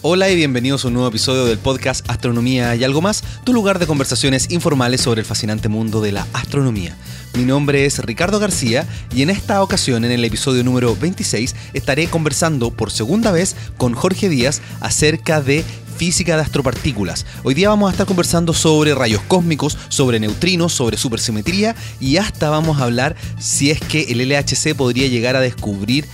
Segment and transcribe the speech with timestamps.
[0.00, 3.80] Hola y bienvenidos a un nuevo episodio del podcast Astronomía y algo más, tu lugar
[3.80, 6.96] de conversaciones informales sobre el fascinante mundo de la astronomía.
[7.34, 12.06] Mi nombre es Ricardo García y en esta ocasión, en el episodio número 26, estaré
[12.06, 15.64] conversando por segunda vez con Jorge Díaz acerca de
[15.96, 17.26] física de astropartículas.
[17.42, 22.50] Hoy día vamos a estar conversando sobre rayos cósmicos, sobre neutrinos, sobre supersimetría y hasta
[22.50, 26.06] vamos a hablar si es que el LHC podría llegar a descubrir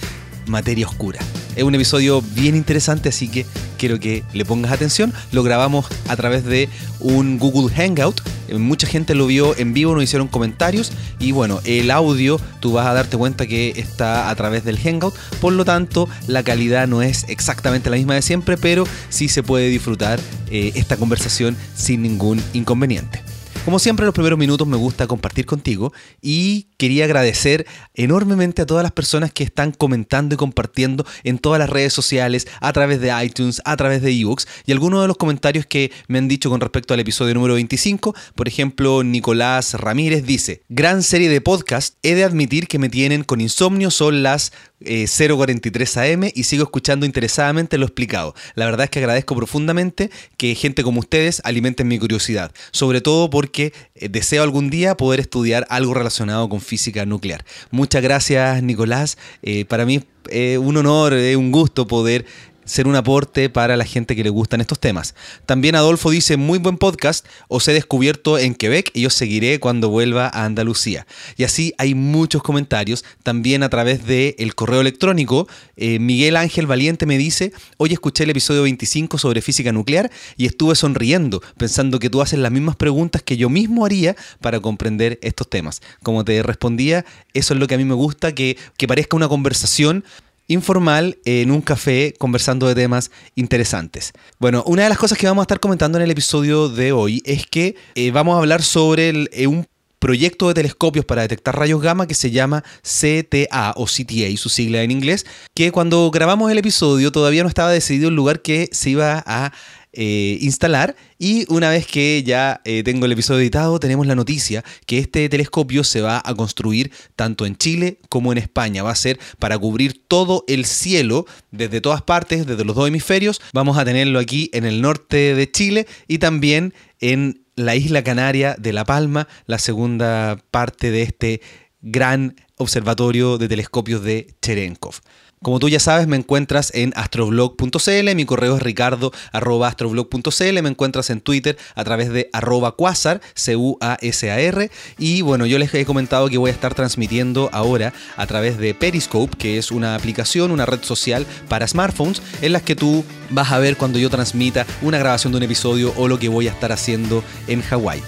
[0.46, 1.20] materia oscura.
[1.56, 3.46] Es un episodio bien interesante, así que
[3.79, 5.12] quiero que le pongas atención.
[5.30, 6.68] Lo grabamos a través de
[7.00, 8.21] un Google Hangout.
[8.49, 12.72] Eh, mucha gente lo vio en vivo, nos hicieron comentarios y bueno, el audio tú
[12.72, 15.14] vas a darte cuenta que está a través del Hangout.
[15.40, 19.43] Por lo tanto, la calidad no es exactamente la misma de siempre, pero sí se
[19.43, 20.18] puede disfrutar
[20.50, 23.22] eh, esta conversación sin ningún inconveniente.
[23.64, 28.67] Como siempre, en los primeros minutos me gusta compartir contigo y quería agradecer enormemente a
[28.67, 33.00] todas las personas que están comentando y compartiendo en todas las redes sociales, a través
[33.00, 36.50] de iTunes, a través de ebooks y algunos de los comentarios que me han dicho
[36.50, 38.14] con respecto al episodio número 25.
[38.34, 43.25] Por ejemplo, Nicolás Ramírez dice: Gran serie de podcast, he de admitir que me tienen
[43.25, 44.53] con insomnio, son las
[44.84, 48.34] 043 eh, AM y sigo escuchando interesadamente lo explicado.
[48.54, 53.30] La verdad es que agradezco profundamente que gente como ustedes alimenten mi curiosidad, sobre todo
[53.30, 57.44] porque eh, deseo algún día poder estudiar algo relacionado con física nuclear.
[57.70, 62.24] Muchas gracias Nicolás, eh, para mí es un honor, es un gusto poder
[62.64, 65.14] ser un aporte para la gente que le gustan estos temas.
[65.46, 69.88] También Adolfo dice, muy buen podcast, os he descubierto en Quebec y os seguiré cuando
[69.88, 71.06] vuelva a Andalucía.
[71.36, 75.48] Y así hay muchos comentarios, también a través del el correo electrónico.
[75.76, 80.46] Eh, Miguel Ángel Valiente me dice, hoy escuché el episodio 25 sobre física nuclear y
[80.46, 85.18] estuve sonriendo, pensando que tú haces las mismas preguntas que yo mismo haría para comprender
[85.22, 85.82] estos temas.
[86.02, 89.28] Como te respondía, eso es lo que a mí me gusta, que, que parezca una
[89.28, 90.04] conversación
[90.47, 94.12] informal en un café conversando de temas interesantes.
[94.39, 97.23] Bueno, una de las cosas que vamos a estar comentando en el episodio de hoy
[97.25, 99.67] es que eh, vamos a hablar sobre eh, un
[99.98, 104.83] proyecto de telescopios para detectar rayos gamma que se llama CTA o CTA, su sigla
[104.83, 108.91] en inglés, que cuando grabamos el episodio todavía no estaba decidido el lugar que se
[108.91, 109.53] iba a
[109.97, 114.65] eh, instalar y una vez que ya eh, tengo el episodio editado tenemos la noticia
[114.87, 118.83] que este telescopio se va a construir tanto en Chile como en España.
[118.83, 123.41] Va a ser para cubrir todo el cielo desde todas partes, desde los dos hemisferios.
[123.53, 128.56] Vamos a tenerlo aquí en el norte de Chile y también en la isla canaria
[128.59, 131.41] de La Palma, la segunda parte de este
[131.83, 134.97] gran observatorio de telescopios de Cherenkov.
[135.44, 141.21] Como tú ya sabes, me encuentras en astroblog.cl, mi correo es ricardo.astroblog.cl, me encuentras en
[141.21, 146.49] Twitter a través de arroba quasar, C-U-A-S-A-R, y bueno, yo les he comentado que voy
[146.49, 151.27] a estar transmitiendo ahora a través de Periscope, que es una aplicación, una red social
[151.50, 155.37] para smartphones, en las que tú vas a ver cuando yo transmita una grabación de
[155.37, 158.03] un episodio o lo que voy a estar haciendo en Hawái.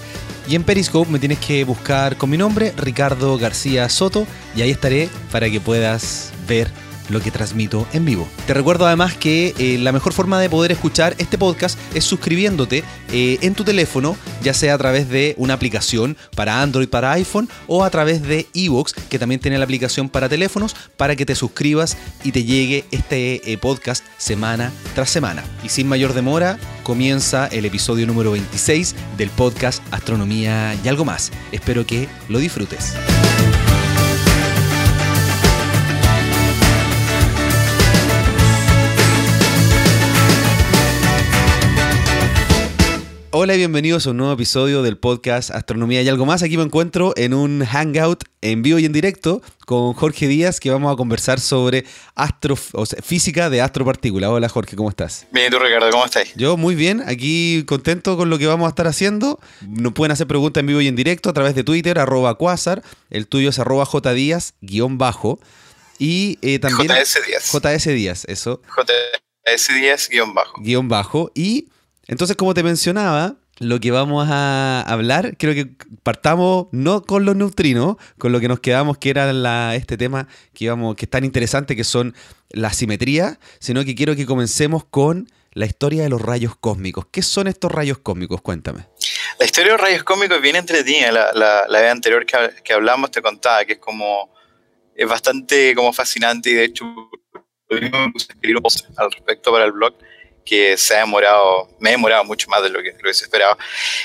[0.49, 4.71] Y en Periscope me tienes que buscar con mi nombre, Ricardo García Soto, y ahí
[4.71, 8.27] estaré para que puedas ver lo que transmito en vivo.
[8.45, 12.83] Te recuerdo además que eh, la mejor forma de poder escuchar este podcast es suscribiéndote
[13.11, 17.49] eh, en tu teléfono, ya sea a través de una aplicación para Android, para iPhone
[17.67, 21.35] o a través de Evox, que también tiene la aplicación para teléfonos, para que te
[21.35, 25.43] suscribas y te llegue este eh, podcast semana tras semana.
[25.63, 31.31] Y sin mayor demora, comienza el episodio número 26 del podcast Astronomía y algo más.
[31.51, 32.93] Espero que lo disfrutes.
[43.31, 46.43] Hola y bienvenidos a un nuevo episodio del podcast Astronomía y algo más.
[46.43, 50.71] Aquí me encuentro en un hangout en vivo y en directo con Jorge Díaz que
[50.71, 51.83] vamos a conversar sobre
[52.15, 54.29] astro, física de astropartículas.
[54.29, 55.27] Hola Jorge, ¿cómo estás?
[55.31, 55.89] Bien, ¿y tú Ricardo?
[55.91, 56.33] ¿Cómo estás?
[56.35, 59.41] Yo muy bien, aquí contento con lo que vamos a estar haciendo.
[59.67, 62.81] Nos pueden hacer preguntas en vivo y en directo a través de Twitter, arroba Quasar.
[63.09, 65.37] El tuyo es arroba jdíaz, guion bajo.
[65.99, 66.87] Y eh, también...
[66.87, 67.51] JS Díaz.
[67.51, 68.61] JS Díaz, eso.
[68.77, 70.61] JS Díaz, guion bajo.
[70.61, 71.31] Guión bajo.
[71.35, 71.67] Y
[72.07, 75.69] entonces, como te mencionaba, lo que vamos a hablar, creo que
[76.03, 80.73] partamos no con los neutrinos, con lo que nos quedamos, que era este tema que,
[80.97, 82.15] es tan interesante, que son
[82.49, 87.07] la simetría, sino que quiero que comencemos con la historia de los rayos cósmicos.
[87.11, 88.41] ¿Qué son estos rayos cósmicos?
[88.41, 88.85] Cuéntame.
[89.39, 91.11] La historia de los rayos cósmicos es bien entretenida.
[91.11, 94.33] La, la, vez anterior que, que, hablamos te contaba que es como,
[94.95, 96.85] es bastante como fascinante y de hecho
[98.15, 98.61] escribir
[98.97, 99.95] al respecto para el blog
[100.47, 103.25] que se ha demorado, me ha demorado mucho más de lo que, lo que se
[103.25, 103.57] esperaba.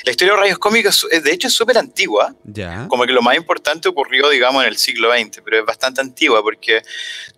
[0.03, 2.35] La historia de rayos cómicos, de hecho, es súper antigua.
[2.43, 2.87] Ya.
[2.89, 6.43] Como que lo más importante ocurrió, digamos, en el siglo XX, pero es bastante antigua
[6.43, 6.83] porque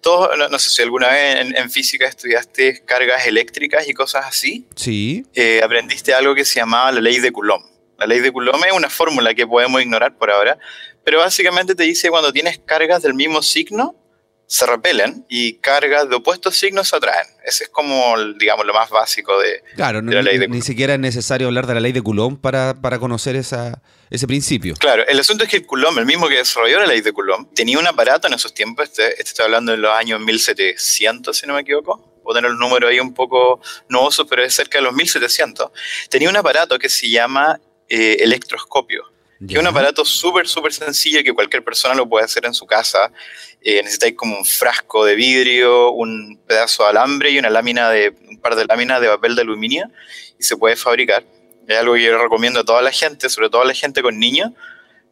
[0.01, 4.67] todos, no, sé si alguna vez en, física estudiaste cargas eléctricas y cosas así.
[4.75, 5.27] Sí.
[5.35, 7.65] Eh, aprendiste algo que se llamaba la ley de Coulomb.
[7.99, 10.59] La ley de Coulomb es una fórmula que podemos ignorar por ahora,
[11.05, 13.95] pero básicamente te dice cuando tienes cargas del mismo signo,
[14.46, 17.26] se repelen y cargas de opuestos signos se atraen.
[17.44, 21.00] Ese es como, digamos, lo más básico de, claro, la ley de Ni siquiera es
[21.00, 24.75] necesario hablar de la ley de Coulomb para, para conocer esa, ese principio.
[24.79, 27.52] Claro, el asunto es que el Coulomb, el mismo que desarrolló la ley de Coulomb,
[27.55, 31.46] tenía un aparato en esos tiempos, este, este estoy hablando de los años 1700, si
[31.46, 34.85] no me equivoco, puedo tener el número ahí un poco nuevoso, pero es cerca de
[34.85, 35.70] los 1700,
[36.08, 39.14] tenía un aparato que se llama eh, electroscopio
[39.46, 42.67] que es un aparato súper, súper sencillo que cualquier persona lo puede hacer en su
[42.67, 43.11] casa.
[43.61, 48.14] Eh, necesitáis como un frasco de vidrio, un pedazo de alambre y una lámina de,
[48.29, 49.91] un par de láminas de papel de aluminio
[50.38, 51.25] y se puede fabricar.
[51.67, 54.19] Es algo que yo recomiendo a toda la gente, sobre todo a la gente con
[54.19, 54.50] niños,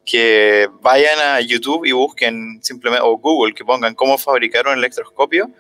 [0.05, 5.50] que vayan a YouTube y busquen simplemente, o Google, que pongan cómo fabricar un electroscopio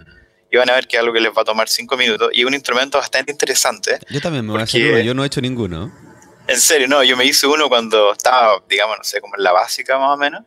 [0.50, 2.44] y van a ver que es algo que les va a tomar cinco minutos y
[2.44, 3.98] un instrumento bastante interesante.
[4.10, 6.11] Yo también me voy a hacer uno, yo no he hecho ninguno.
[6.48, 9.52] En serio, no, yo me hice uno cuando estaba, digamos, no sé, como en la
[9.52, 10.42] básica más o menos.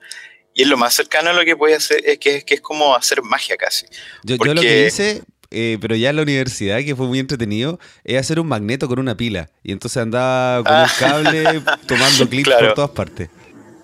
[0.53, 2.95] Y es lo más cercano a lo que puede hacer, es que, que es como
[2.95, 3.85] hacer magia casi.
[4.23, 8.19] Yo, lo que hice, eh, pero ya en la universidad, que fue muy entretenido, es
[8.19, 9.49] hacer un magneto con una pila.
[9.63, 10.93] Y entonces andaba con un ah.
[10.97, 13.29] cable tomando clips por todas partes.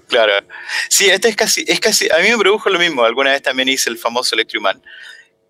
[0.08, 0.34] Claro.
[0.90, 3.04] Sí, este es casi, es casi, a mí me produjo lo mismo.
[3.04, 4.81] Alguna vez también hice el famoso Electroman.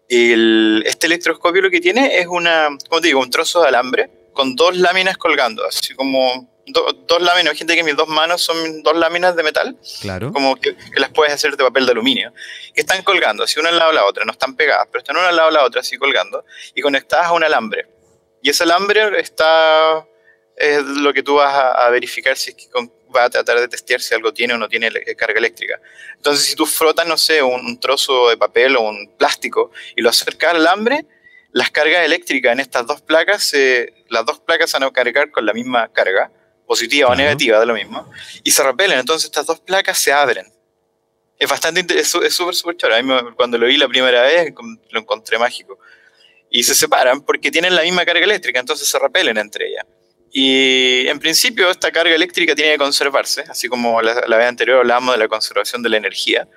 [0.10, 4.10] El, este electroscopio lo que tiene es una, como te digo, un trozo de alambre
[4.42, 8.98] con dos láminas colgando, así como dos láminas, gente que mis dos manos son dos
[8.98, 10.34] láminas de metal, claro.
[10.34, 12.34] como que, las puedes hacer de papel de aluminio,
[12.74, 15.16] que están colgando, así una al lado de la otra, no están pegadas, pero están
[15.16, 16.44] una al lado de la otra, así colgando,
[16.74, 17.88] y conectadas a un alambre.
[18.42, 20.08] Y ese alambre está,
[20.56, 22.68] es lo que tú vas a, verificar si es que
[23.16, 25.80] va a tratar de testear si algo tiene o no tiene carga eléctrica.
[26.16, 30.10] Entonces, si tú frotas, no sé, un, trozo de papel o un plástico y lo
[30.10, 31.06] acercas al alambre,
[31.54, 33.54] las cargas eléctricas en estas dos placas,
[34.10, 36.32] las dos placas van a cargar con la misma carga,
[36.66, 38.10] positiva o negativa, de lo mismo,
[38.44, 39.00] y se repelen.
[39.00, 40.48] Entonces estas dos placas se abren.
[41.38, 42.96] Es bastante, es súper, súper choro.
[42.96, 44.54] A mí cuando lo vi la primera vez
[44.92, 45.80] lo encontré mágico.
[46.50, 49.86] Y se separan porque tienen la misma carga eléctrica, entonces se repelen entre ellas.
[50.34, 54.80] Y en principio esta carga eléctrica tiene que conservarse, así como la, la vez anterior
[54.80, 56.48] hablábamos de la conservación de la energía.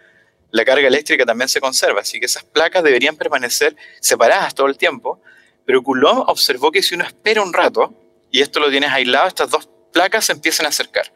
[0.54, 4.78] La carga eléctrica también se conserva, así que esas placas deberían permanecer separadas todo el
[4.78, 5.20] tiempo.
[5.66, 7.92] Pero Coulomb observó que si uno espera un rato,
[8.30, 11.12] y esto lo tienes aislado, estas dos placas se empiezan a acercar.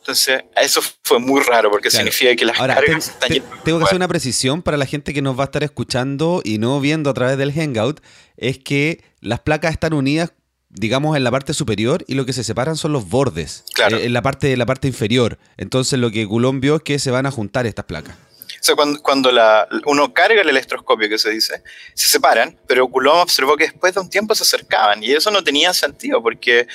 [0.00, 3.30] Entonces, eso fue muy raro porque significa que las cargas están
[3.64, 6.58] Tengo que hacer una precisión para la gente que nos va a estar escuchando y
[6.58, 8.02] no viendo a través del Hangout,
[8.36, 10.34] es que las placas están unidas
[10.68, 14.12] digamos en la parte superior y lo que se separan son los bordes eh, en
[14.12, 15.38] la parte la parte inferior.
[15.56, 18.16] Entonces lo que Coulomb vio es que se van a juntar estas placas.
[18.62, 21.64] Sea, cuando, cuando la, uno carga el electroscopio, que se dice,
[21.94, 25.42] se separan, pero Coulomb observó que después de un tiempo se acercaban y eso no
[25.42, 26.68] tenía sentido porque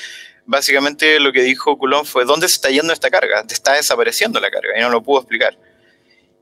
[0.45, 3.42] básicamente lo que dijo Coulomb fue, ¿dónde se está yendo esta carga?
[3.48, 5.57] Te está desapareciendo la carga y no lo pudo explicar.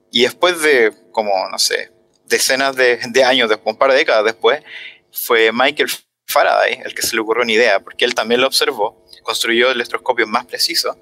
[0.09, 1.91] Y después de, como, no sé,
[2.25, 4.63] decenas de, años, después, un par de décadas después,
[5.12, 5.89] fue Michael
[6.25, 10.27] Faraday el que se le ocurrió una idea, porque él también lo observó, construyó electroscopios
[10.27, 10.98] más precisos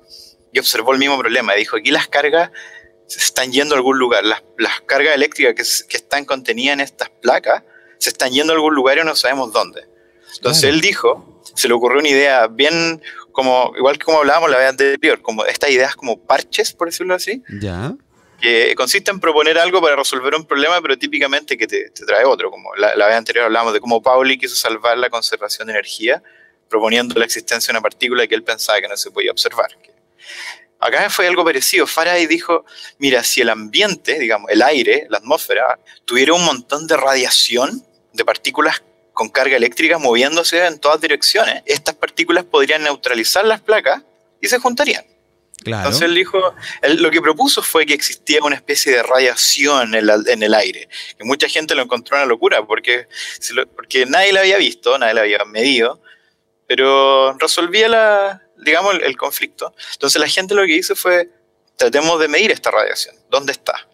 [0.52, 1.54] y observó el mismo problema.
[1.54, 2.52] Dijo, aquí las cargas
[3.08, 4.42] se están yendo a algún lugar, las,
[4.86, 7.64] cargas eléctricas que, que, están contenidas en estas placas
[7.98, 9.86] se están yendo a algún lugar y no sabemos dónde.
[10.36, 13.02] Entonces él dijo, se le ocurrió una idea bien
[13.32, 17.16] como, igual que como hablábamos la vez anterior, como estas ideas como parches, por decirlo
[17.16, 17.44] así.
[17.62, 17.94] Ya.
[18.42, 22.52] Que consiste en proponer algo para resolver un problema, pero típicamente que te, trae otro.
[22.52, 26.22] Como la, vez anterior hablábamos de cómo Pauli quiso salvar la conservación de energía,
[26.70, 29.78] proponiendo la existencia de una partícula que él pensaba que no se podía observar.
[30.80, 31.88] Acá fue algo parecido.
[31.88, 32.66] Faraday dijo,
[32.98, 38.26] mira, si el ambiente, digamos, el aire, la atmósfera, tuviera un montón de radiación de
[38.26, 44.02] partículas con carga eléctrica moviéndose en todas direcciones, estas partículas podrían neutralizar las placas
[44.42, 45.06] y se juntarían.
[45.66, 50.54] Entonces él dijo, lo que propuso fue que existía una especie de radiación en, el
[50.54, 53.08] aire, que mucha gente lo encontró una locura, porque,
[53.76, 56.02] porque nadie la había visto, nadie la había medido,
[56.68, 59.76] pero resolvía la, digamos, el, conflicto.
[59.94, 61.30] Entonces la gente lo que hizo fue,
[61.76, 63.88] tratemos de medir esta radiación, ¿dónde está?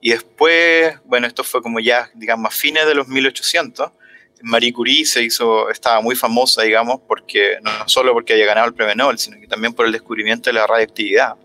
[0.00, 3.90] Y después, bueno, esto fue como ya, digamos, a fines de los 1800,
[4.42, 8.74] Marie Curie se hizo, estaba muy famosa, digamos, porque no solo porque había ganado el
[8.74, 11.36] premio Nobel, sino que también por el descubrimiento de la radioactividad.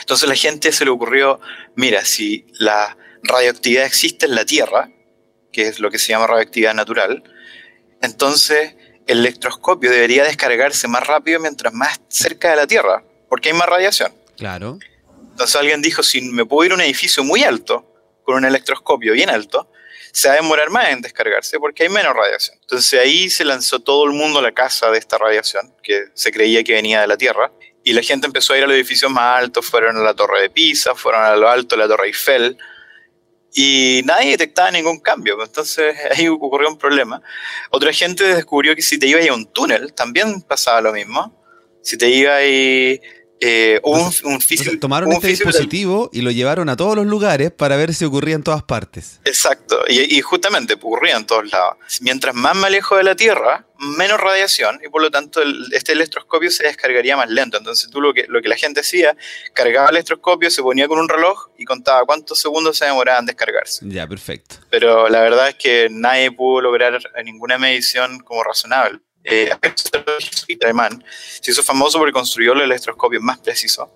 [0.00, 1.40] Entonces la gente se le ocurrió,
[1.74, 4.90] mira, si la radioactividad existe en la Tierra,
[5.52, 7.22] que es lo que se llama radioactividad natural,
[8.02, 8.74] entonces
[9.06, 13.68] el electroscopio debería descargarse más rápido mientras más cerca de la Tierra, porque hay más
[13.68, 14.12] radiación.
[14.36, 14.78] Claro.
[15.30, 17.92] Entonces alguien dijo, si me puedo ir a un edificio muy alto,
[18.24, 19.70] con un electroscopio bien alto,
[20.12, 22.58] se va a demorar más en descargarse porque hay menos radiación.
[22.60, 26.32] Entonces ahí se lanzó todo el mundo a la casa de esta radiación, que se
[26.32, 27.52] creía que venía de la Tierra,
[27.84, 30.42] y la gente empezó a ir a los edificios más altos, fueron a la Torre
[30.42, 32.58] de Pisa, fueron a lo alto de la Torre Eiffel,
[33.58, 35.42] y nadie detectaba ningún cambio.
[35.42, 37.22] Entonces ahí ocurrió un problema.
[37.70, 41.34] Otra gente descubrió que si te ibas a un túnel, también pasaba lo mismo.
[41.82, 42.42] Si te ibas
[43.40, 47.76] y un, un físico, tomaron este dispositivo y lo llevaron a todos los lugares para
[47.76, 49.20] ver si ocurría en todas partes.
[49.24, 51.76] Exacto, y, justamente ocurría en todos lados.
[52.00, 56.50] Mientras más me alejo de la Tierra, menos radiación y por lo tanto este electroscopio
[56.50, 57.58] se descargaría más lento.
[57.58, 59.16] Entonces tú lo que, lo que la gente hacía,
[59.52, 63.26] cargaba el electroscopio, se ponía con un reloj y contaba cuántos segundos se demoraban en
[63.26, 63.84] descargarse.
[63.88, 64.56] Ya, perfecto.
[64.70, 69.50] Pero la verdad es que nadie pudo lograr ninguna medición como razonable eh,
[70.62, 71.04] alemán,
[71.40, 73.90] se hizo famoso porque construyó el electroscopio más preciso.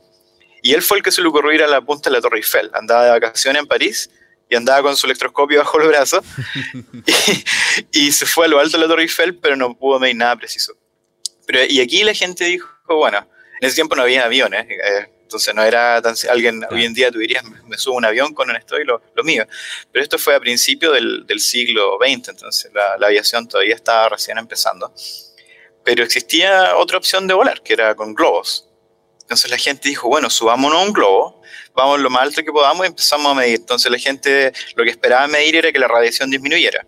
[0.63, 2.39] Y él fue el que se le ocurrió ir a la punta de la Torre
[2.39, 2.71] Eiffel.
[2.75, 4.11] Andaba de vacaciones en París
[4.51, 6.23] y andaba con su electroscopio bajo el brazo
[7.93, 10.37] y, se fue a lo alto de la Torre Eiffel, pero no pudo medir nada
[10.37, 10.75] preciso.
[11.47, 13.27] Pero, y aquí la gente dijo, bueno,
[13.61, 16.17] en ese tiempo no había aviones, eh, entonces no era tan...
[16.29, 19.23] Alguien hoy en día tú dirías, me, subo un avión con esto y lo, lo
[19.23, 19.47] mío.
[19.93, 24.09] Pero esto fue a principios del, del, siglo XX, entonces la, la, aviación todavía estaba
[24.09, 24.93] recién empezando.
[25.85, 28.67] Pero existía otra opción de volar, que era con globos.
[29.21, 31.41] Entonces la gente dijo, bueno, subámonos a un globo,
[31.75, 33.61] vamos lo más alto que podamos y empezamos a medir.
[33.61, 36.85] Entonces la gente lo que esperaba medir era que la radiación disminuyera.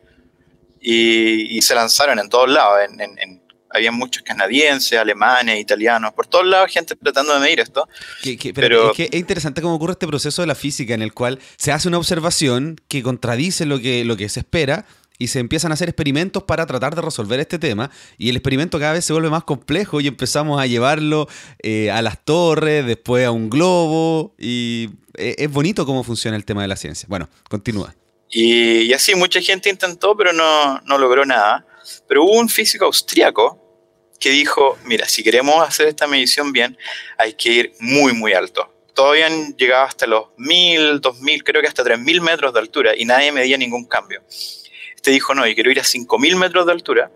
[0.81, 3.42] Y, y se lanzaron en todos lados, en, en, en
[3.73, 7.89] había muchos canadienses, alemanes, italianos, por todos lados gente tratando de medir esto.
[8.55, 11.39] pero, es que es interesante cómo ocurre este proceso de la física en el cual
[11.57, 14.87] se hace una observación que contradice lo que, lo que se espera
[15.19, 18.79] y se empiezan a hacer experimentos para tratar de resolver este tema y el experimento
[18.81, 21.29] cada vez se vuelve más complejo y empezamos a llevarlo
[21.63, 26.45] eh, a las torres, después a un globo y eh, es bonito cómo funciona el
[26.45, 27.07] tema de la ciencia.
[27.09, 27.95] Bueno, continúa.
[28.29, 31.67] Y, y así mucha gente intentó pero no, no logró nada.
[32.09, 33.62] Pero hubo un físico austriaco
[34.23, 36.79] que dijo, mira, si queremos hacer esta medición bien,
[37.19, 38.73] hay que ir muy, muy alto.
[38.95, 43.05] Todavía han llegado hasta los 1000, 2000, creo que hasta 3000 metros de altura y
[43.05, 44.23] nadie medía ningún cambio.
[44.95, 47.11] Este dijo, no, yo quiero ir a 5000 metros de altura,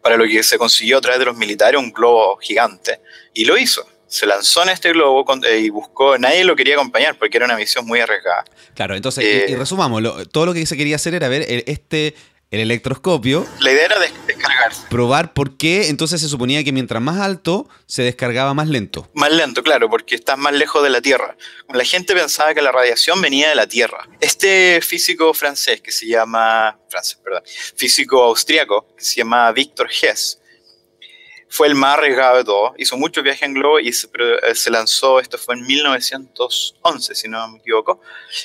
[0.00, 3.00] para lo que se consiguió a través de los militares un globo gigante,
[3.34, 3.86] y lo hizo.
[4.06, 7.56] Se lanzó en este globo eh, y buscó, nadie lo quería acompañar porque era una
[7.56, 8.44] misión muy arriesgada.
[8.74, 12.14] Claro, entonces, y, y eh, resumamos, todo lo que se quería hacer era ver este
[12.50, 13.46] el electroscopio.
[13.60, 14.86] La idea era descargarse.
[14.88, 19.08] Probar por qué entonces se suponía que mientras más alto se descargaba más lento.
[19.14, 21.36] Más lento, claro, porque estás más lejos de la Tierra.
[21.72, 24.08] La gente pensaba que la radiación venía de la Tierra.
[24.20, 27.42] Este físico francés que se llama, francés, perdón,
[27.76, 30.37] físico austriaco que se llama Victor Hess,
[31.48, 32.72] fue el más arriesgado de todos.
[32.78, 37.28] Hizo muchos viajes en globo y se, eh, se, lanzó, esto fue en 1911, si
[37.28, 38.00] no me equivoco.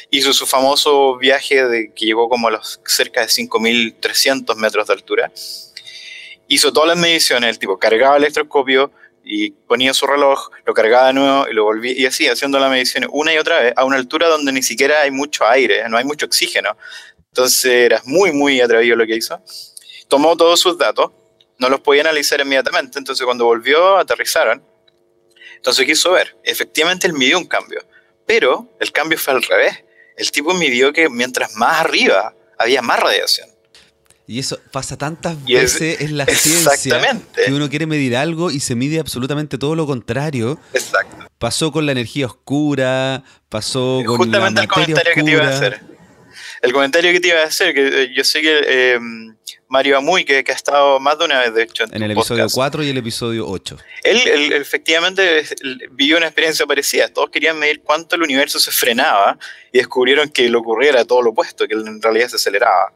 [0.09, 4.93] Hizo su famoso viaje de, que llegó como a los cerca de 5.300 metros de
[4.93, 5.31] altura.
[6.47, 8.91] Hizo todas las mediciones, el tipo cargaba el electroscopio
[9.23, 12.69] y ponía su reloj, lo cargaba de nuevo y lo volvía, y así, haciendo las
[12.69, 15.97] mediciones una y otra vez, a una altura donde ni siquiera hay mucho aire, no
[15.97, 16.75] hay mucho oxígeno.
[17.29, 19.41] Entonces era muy, muy atrevido lo que hizo.
[20.07, 21.11] Tomó todos sus datos,
[21.57, 24.63] no los podía analizar inmediatamente, entonces cuando volvió aterrizaron,
[25.55, 27.85] entonces quiso ver, efectivamente él midió un cambio,
[28.25, 29.83] pero el cambio fue al revés,
[30.17, 33.53] el tipo midió que mientras más arriba había más radiación.
[34.25, 38.73] Y eso pasa tantas veces en la ciencia que uno quiere medir algo y se
[38.73, 40.57] mide absolutamente todo lo contrario.
[40.73, 41.27] Exacto.
[41.37, 45.49] Pasó con la energía oscura, pasó con la materia el comentario que te iba a
[45.49, 45.81] hacer.
[46.61, 48.99] El comentario que te iba a hacer, que eh, yo sé que eh,
[49.73, 51.85] Mario Amuy, que, ha estado más de una vez, de hecho.
[51.85, 53.75] En, el episodio 4 y el episodio 8.
[54.03, 55.43] Él, efectivamente
[55.89, 57.07] vivió una experiencia parecida.
[57.07, 59.35] Todos querían medir cuánto el universo se frenaba
[59.71, 62.93] y descubrieron que lo ocurriera todo lo opuesto, que en realidad se aceleraba.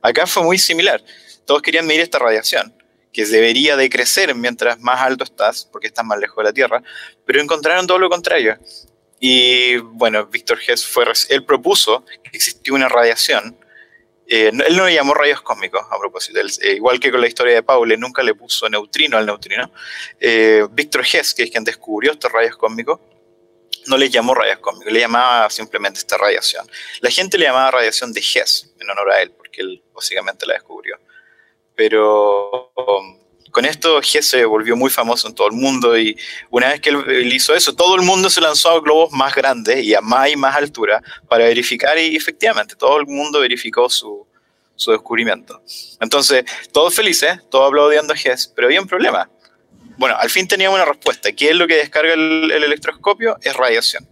[0.00, 1.04] Acá fue muy similar.
[1.44, 2.72] Todos querían medir esta radiación,
[3.12, 6.82] que debería decrecer mientras más alto estás, porque estás más lejos de la Tierra,
[7.26, 8.58] pero encontraron todo lo contrario.
[9.20, 13.58] Y bueno, Víctor Hess fue, él propuso que existía una radiación
[14.26, 16.40] eh, él no le llamó rayos cósmicos, a propósito.
[16.40, 19.70] Eh, igual que con la historia de Paul, nunca le puso neutrino al neutrino.
[20.18, 23.00] Eh, Víctor Hess, que es quien descubrió estos rayos cósmicos,
[23.86, 26.66] no le llamó rayos cósmicos, le llamaba simplemente esta radiación.
[27.00, 30.54] La gente le llamaba radiación de Hess, en honor a él, porque él básicamente la
[30.54, 30.98] descubrió.
[31.74, 33.23] Pero um,
[33.54, 36.18] con esto Hess se volvió muy famoso en todo el mundo y
[36.50, 39.84] una vez que él, hizo eso, todo el mundo se lanzó a globos más grandes
[39.84, 44.26] y a más y más altura para verificar y efectivamente todo el mundo verificó su,
[44.74, 45.62] su descubrimiento.
[46.00, 49.30] Entonces, todos felices, todos aplaudiendo a Hess, pero había un problema.
[49.98, 51.30] Bueno, al fin teníamos una respuesta.
[51.30, 53.36] ¿Qué es lo que descarga el, el electroscopio?
[53.40, 54.04] Es radiación.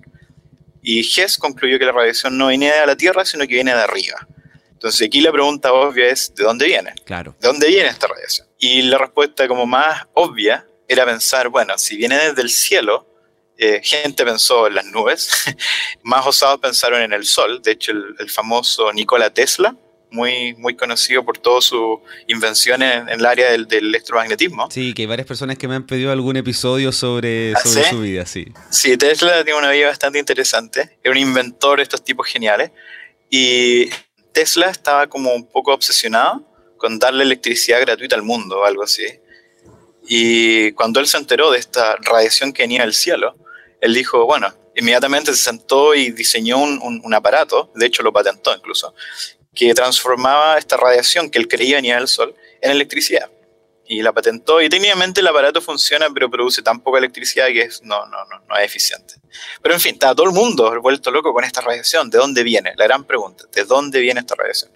[0.82, 3.82] Y Hess concluyó que la radiación no viene de la Tierra, sino que viene de
[3.82, 4.24] arriba.
[4.70, 6.94] Entonces aquí la pregunta obvia es, ¿de dónde viene?
[7.04, 7.34] Claro.
[7.40, 8.51] ¿De dónde viene esta radiación?
[8.64, 13.08] Y la respuesta como más obvia era pensar, bueno, si viene desde el cielo,
[13.58, 15.52] eh, gente pensó en las nubes,
[16.04, 19.74] más osados pensaron en el sol, de hecho el, el, famoso Nikola Tesla,
[20.12, 24.70] muy, muy conocido por todas sus invenciones en, en, el área del, del, electromagnetismo.
[24.70, 27.90] Sí, que hay varias personas que me han pedido algún episodio sobre, ¿Ah, sobre ¿sí?
[27.90, 28.46] su vida, sí.
[28.70, 32.70] Sí, Tesla tiene una vida bastante interesante, es un inventor de estos tipos geniales,
[33.28, 33.90] y
[34.32, 36.51] Tesla estaba como un poco obsesionado
[36.82, 39.06] con darle electricidad gratuita al mundo o algo así.
[40.08, 43.36] Y cuando él se enteró de esta radiación que venía del cielo,
[43.80, 48.12] él dijo, bueno, inmediatamente se sentó y diseñó un, un, un, aparato, de hecho lo
[48.12, 48.96] patentó incluso,
[49.54, 53.30] que transformaba esta radiación que él creía venía del sol en electricidad.
[53.86, 57.80] Y la patentó y técnicamente el aparato funciona, pero produce tan poca electricidad que es,
[57.82, 59.14] no, no, no, no es eficiente.
[59.62, 62.10] Pero en fin, está todo el mundo vuelto loco con esta radiación.
[62.10, 62.72] ¿De dónde viene?
[62.76, 64.72] La gran pregunta, ¿de dónde viene esta radiación?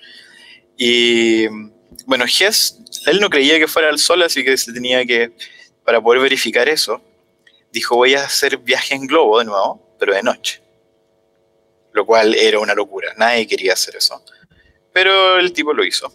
[0.77, 1.47] Y
[2.07, 5.33] bueno, Hess, él no creía que fuera el sol, así que se tenía que,
[5.85, 7.03] para poder verificar eso,
[7.73, 10.63] dijo voy a hacer viaje en globo de nuevo, pero de noche.
[11.93, 14.23] Lo cual era una locura, nadie quería hacer eso.
[14.93, 16.13] Pero el tipo lo hizo.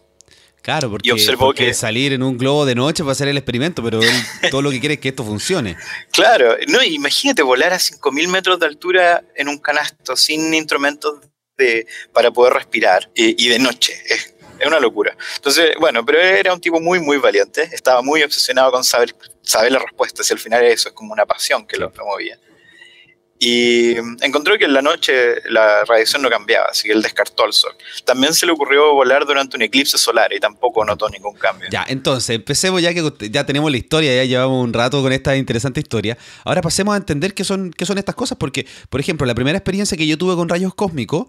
[0.62, 3.38] Claro, porque, y observó porque que salir en un globo de noche para hacer el
[3.38, 4.10] experimento, pero él
[4.52, 5.76] todo lo que quiere es que esto funcione.
[6.12, 11.20] Claro, no, imagínate volar a 5.000 metros de altura en un canasto sin instrumentos
[11.58, 14.00] de, para poder respirar y, y de noche.
[14.06, 14.31] Es,
[14.62, 15.16] es, una locura.
[15.36, 19.72] Entonces, bueno, pero era un tipo muy, muy valiente, estaba muy obsesionado con saber, saber
[19.72, 22.38] la respuesta, si al final eso es como una pasión que lo promovía.
[23.44, 27.54] Y encontró que en la noche la radiación no cambiaba, así que él descartó al
[27.54, 27.72] sol.
[28.06, 31.68] También se le ocurrió volar durante un eclipse solar y tampoco notó ningún cambio.
[31.72, 33.02] Ya, entonces, empecemos ya que
[33.32, 36.20] ya tenemos la historia, ya llevamos un rato con esta interesante historia.
[36.46, 39.58] Ahora pasemos a entender qué son, qué son estas cosas, porque, por ejemplo, la primera
[39.58, 41.26] experiencia que yo tuve con rayos cósmicos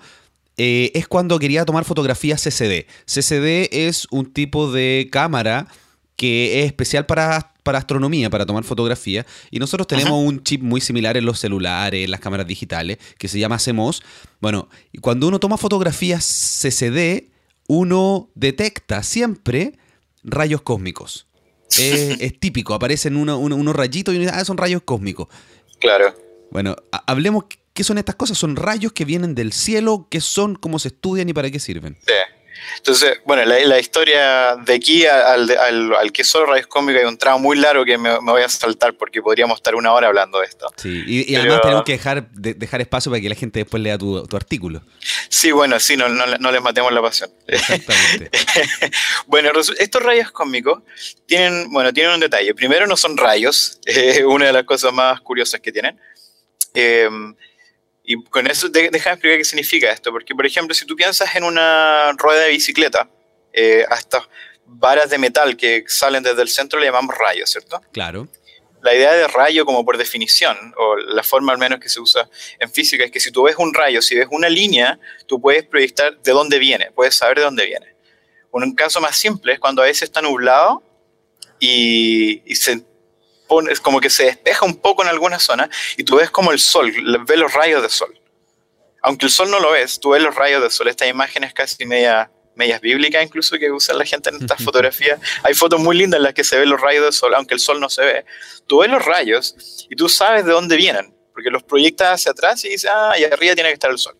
[0.56, 2.86] eh, es cuando quería tomar fotografías CCD.
[3.06, 5.68] CCD es un tipo de cámara
[6.16, 9.26] que es especial para, para astronomía, para tomar fotografía.
[9.50, 10.20] Y nosotros tenemos Ajá.
[10.20, 14.02] un chip muy similar en los celulares, en las cámaras digitales, que se llama CMOS.
[14.40, 14.68] Bueno,
[15.00, 16.24] cuando uno toma fotografías
[16.62, 17.30] CCD,
[17.66, 19.78] uno detecta siempre
[20.22, 21.26] rayos cósmicos.
[21.70, 25.28] es, es, típico, aparecen uno, uno, unos rayitos y uno dice, ah, son rayos cósmicos.
[25.80, 26.14] Claro.
[26.50, 28.38] Bueno, hablemos qué son estas cosas.
[28.38, 31.98] Son rayos que vienen del cielo, qué son, cómo se estudian y para qué sirven.
[32.06, 32.12] Sí.
[32.76, 37.08] Entonces, bueno, la, la historia de aquí al, al, al, que solo rayos cómicos hay
[37.08, 40.08] un tramo muy largo que me, me, voy a saltar porque podríamos estar una hora
[40.08, 40.72] hablando de esto.
[40.76, 43.60] Sí, y, y Pero, además tenemos que dejar, de, dejar espacio para que la gente
[43.60, 44.82] después lea tu, tu artículo.
[45.28, 47.30] Sí, bueno, sí, no, no, no, les matemos la pasión.
[47.46, 48.30] Exactamente.
[49.26, 50.82] bueno, estos rayos cósmicos
[51.26, 52.54] tienen, bueno, tienen un detalle.
[52.54, 55.98] Primero, no son rayos, eh, una de las cosas más curiosas que tienen.
[56.74, 57.08] Eh,
[58.04, 61.34] y con eso, de, déjame explicar qué significa esto, porque, por ejemplo, si tú piensas
[61.36, 63.08] en una rueda de bicicleta,
[63.52, 64.28] eh, a estas
[64.66, 67.80] varas de metal que salen desde el centro le llamamos rayos, ¿cierto?
[67.92, 68.28] Claro.
[68.80, 72.28] La idea de rayo, como por definición, o la forma al menos que se usa
[72.58, 75.64] en física, es que si tú ves un rayo, si ves una línea, tú puedes
[75.64, 77.94] proyectar de dónde viene, puedes saber de dónde viene.
[78.50, 80.82] Un caso más simple es cuando a veces está nublado
[81.60, 82.82] y, y se
[83.68, 86.58] es como que se despeja un poco en alguna zona y tú ves como el
[86.58, 86.92] sol,
[87.26, 88.18] ves los rayos de sol.
[89.02, 90.88] Aunque el sol no lo ves, tú ves los rayos de sol.
[90.88, 95.20] Estas imágenes casi media, medias bíblicas incluso que usa la gente en estas fotografías.
[95.42, 97.60] Hay fotos muy lindas en las que se ven los rayos del sol, aunque el
[97.60, 98.24] sol no se ve.
[98.66, 102.64] Tú ves los rayos y tú sabes de dónde vienen, porque los proyectas hacia atrás
[102.64, 104.16] y dices, ah, y arriba tiene que estar el sol.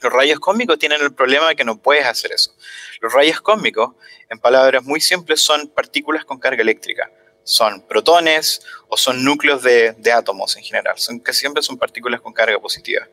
[0.00, 2.52] Los rayos cósmicos tienen el problema de que no puedes hacer eso.
[3.00, 3.94] Los rayos cósmicos,
[4.28, 7.08] en palabras muy simples, son partículas con carga eléctrica
[7.44, 10.98] son protones o son núcleos de, de, átomos en general.
[10.98, 13.06] Son, casi siempre son partículas con carga positiva.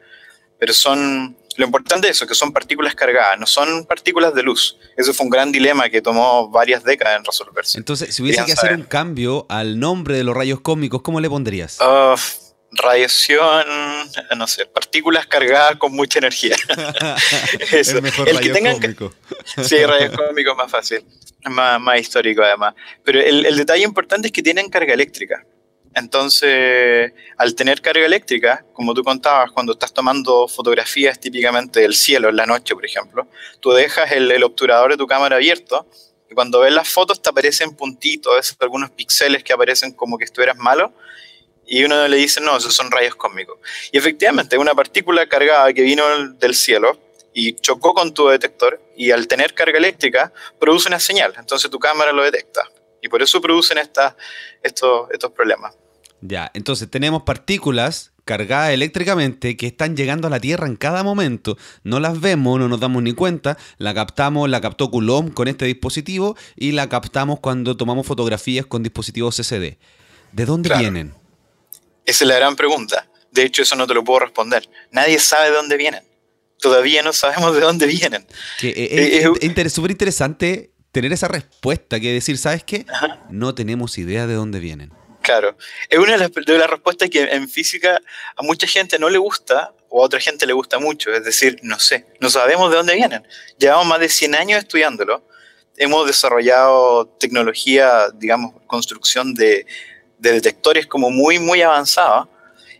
[0.57, 4.77] Pero son, lo importante de eso, que son partículas cargadas, no son partículas de luz.
[4.97, 7.77] Eso fue un gran dilema que tomó varias décadas en resolverse.
[7.77, 11.29] Entonces, si hubiese que hacer un cambio al nombre de los rayos cósmicos, ¿cómo le
[11.29, 11.79] pondrías?
[11.79, 12.19] Uh,
[12.71, 13.65] radiación,
[14.35, 16.55] no sé, partículas cargadas con mucha energía.
[17.71, 17.97] Eso.
[17.97, 19.13] El mejor el que tengan, cósmico.
[19.63, 21.05] Sí, rayos cósmicos más fácil,
[21.45, 22.75] más, más histórico además.
[23.03, 25.45] Pero el, el, detalle importante es que tienen carga eléctrica.
[25.95, 32.29] Entonces, al tener carga eléctrica, como tú contabas, cuando estás tomando fotografías típicamente del cielo
[32.29, 33.27] en la noche, por ejemplo,
[33.59, 35.87] tú dejas el, el obturador de tu cámara abierto
[36.29, 40.57] y cuando ves las fotos te aparecen puntitos, algunos píxeles que aparecen como que estuvieras
[40.57, 40.93] malo
[41.65, 43.59] y uno le dice, no, esos son rayos cósmicos.
[43.91, 46.99] Y efectivamente, una partícula cargada que vino del cielo
[47.39, 51.79] y chocó con tu detector y al tener carga eléctrica produce una señal, entonces tu
[51.79, 52.61] cámara lo detecta
[53.01, 54.13] y por eso producen estos,
[54.61, 55.77] estos problemas.
[56.21, 61.57] Ya, entonces tenemos partículas cargadas eléctricamente que están llegando a la Tierra en cada momento.
[61.83, 63.57] No las vemos, no nos damos ni cuenta.
[63.77, 68.83] La captamos, la captó Coulomb con este dispositivo y la captamos cuando tomamos fotografías con
[68.83, 69.77] dispositivos CCD.
[70.33, 71.13] ¿De dónde vienen?
[72.05, 73.07] Esa es la gran pregunta.
[73.31, 74.69] De hecho, eso no te lo puedo responder.
[74.91, 76.08] Nadie sabe de dónde vienen.
[76.59, 78.25] Todavía no sabemos de dónde vienen.
[78.59, 82.85] Que eh, es, es súper interesante tener esa respuesta que decir, ¿sabes qué?
[83.29, 84.91] No tenemos idea de dónde vienen.
[85.21, 85.57] Claro,
[85.89, 88.01] es una de las, de las, respuestas que en física
[88.35, 91.59] a mucha gente no le gusta o a otra gente le gusta mucho, es decir,
[91.61, 93.27] no sé, no sabemos de dónde vienen.
[93.57, 95.23] Llevamos más de 100 años estudiándolo,
[95.77, 99.65] hemos desarrollado tecnología, digamos, construcción de,
[100.17, 102.27] de detectores como muy, muy avanzada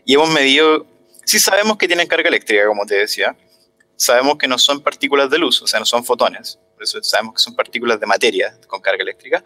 [0.04, 0.86] y hemos medido,
[1.24, 3.36] sí sabemos que tienen carga eléctrica, como te decía,
[4.00, 7.34] sabemos que no son partículas de luz, o sea, no son fotones, por eso sabemos
[7.34, 9.44] que son partículas de materia con carga eléctrica,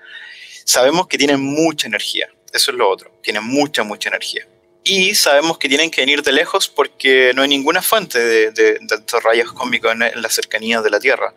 [0.64, 4.46] sabemos que tienen mucha energía, eso es lo otro, tienen mucha, mucha energía.
[4.84, 9.22] Y sabemos que tienen que venir de lejos porque no hay ninguna fuente de, estos
[9.24, 11.34] rayos cósmicos en, en las cercanías de la Tierra.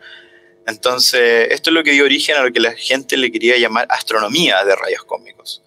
[0.68, 3.88] Entonces, esto es lo que dio origen a lo que la gente le quería llamar
[3.90, 5.64] astronomía de rayos cósmicos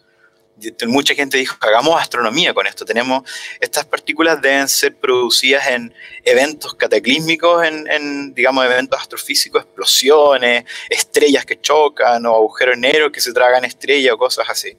[0.87, 2.85] mucha gente dijo, hagamos astronomía con esto.
[2.85, 3.23] Tenemos,
[3.61, 5.95] estas partículas deben ser producidas en
[6.25, 13.33] eventos cataclísmicos, en, digamos, eventos astrofísicos, explosiones, estrellas que chocan o agujeros negros que se
[13.33, 14.77] tragan estrellas o cosas así.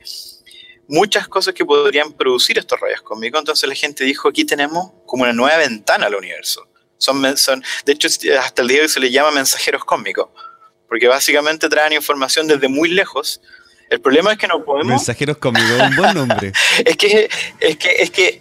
[0.88, 3.40] Muchas cosas que podrían producir estos rayos cósmicos.
[3.40, 6.68] Entonces la gente dijo, aquí tenemos como una nueva ventana al universo.
[6.98, 8.08] Son, son, de hecho,
[8.40, 10.30] hasta el día de hoy se les llama mensajeros cósmicos,
[10.88, 13.42] porque básicamente traen información desde muy lejos
[13.92, 14.88] el problema es que no podemos.
[14.88, 16.54] Mensajeros conmigo, un buen nombre.
[16.86, 18.40] es que es que es que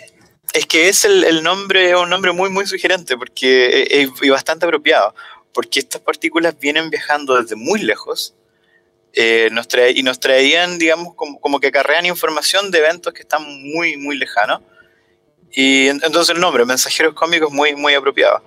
[0.53, 5.13] es que es el, nombre, un nombre muy muy sugerente porque es, y bastante apropiado,
[5.53, 8.37] porque estas partículas vienen viajando desde muy lejos
[9.13, 13.23] eh, nos trae, y nos traían, digamos, como, como, que acarrean información de eventos que
[13.23, 14.61] están muy muy lejanos.
[15.51, 18.45] Y entonces el nombre, mensajeros cómicos, muy muy apropiado.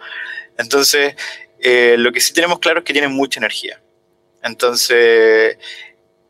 [0.57, 1.15] Entonces,
[1.59, 3.81] eh, lo que sí tenemos claro es que tienen mucha energía.
[4.41, 5.57] Entonces,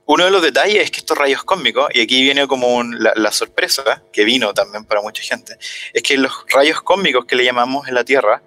[0.06, 4.04] uno de los detalles es que estos rayos cósmicos, y aquí viene como la, sorpresa,
[4.12, 5.58] que vino también para mucha gente,
[5.94, 8.44] es que los rayos cósmicos que le llamamos en la Tierra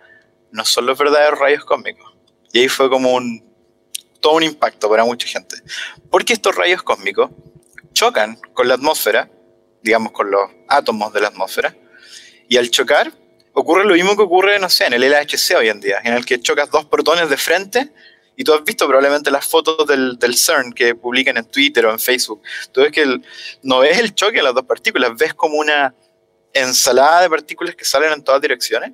[0.52, 2.14] no son los verdaderos rayos cósmicos.
[2.52, 3.42] Y ahí fue como un,
[4.20, 5.56] todo un impacto para mucha gente.
[6.10, 7.30] Porque estos rayos cósmicos
[7.92, 9.30] chocan con la atmósfera,
[9.82, 11.74] digamos con los átomos de la atmósfera,
[12.48, 13.12] y al chocar
[13.54, 16.26] ocurre lo mismo que ocurre, no sé, en el LHC hoy en día, en el
[16.26, 17.90] que chocas dos protones de frente
[18.36, 21.90] y tú has visto probablemente las fotos del, del, CERN que publican en Twitter o
[21.90, 22.42] en Facebook.
[22.70, 23.20] Tú ves que
[23.62, 25.94] no ves el choque de las dos partículas, ves como una
[26.52, 28.92] ensalada de partículas que salen en todas direcciones.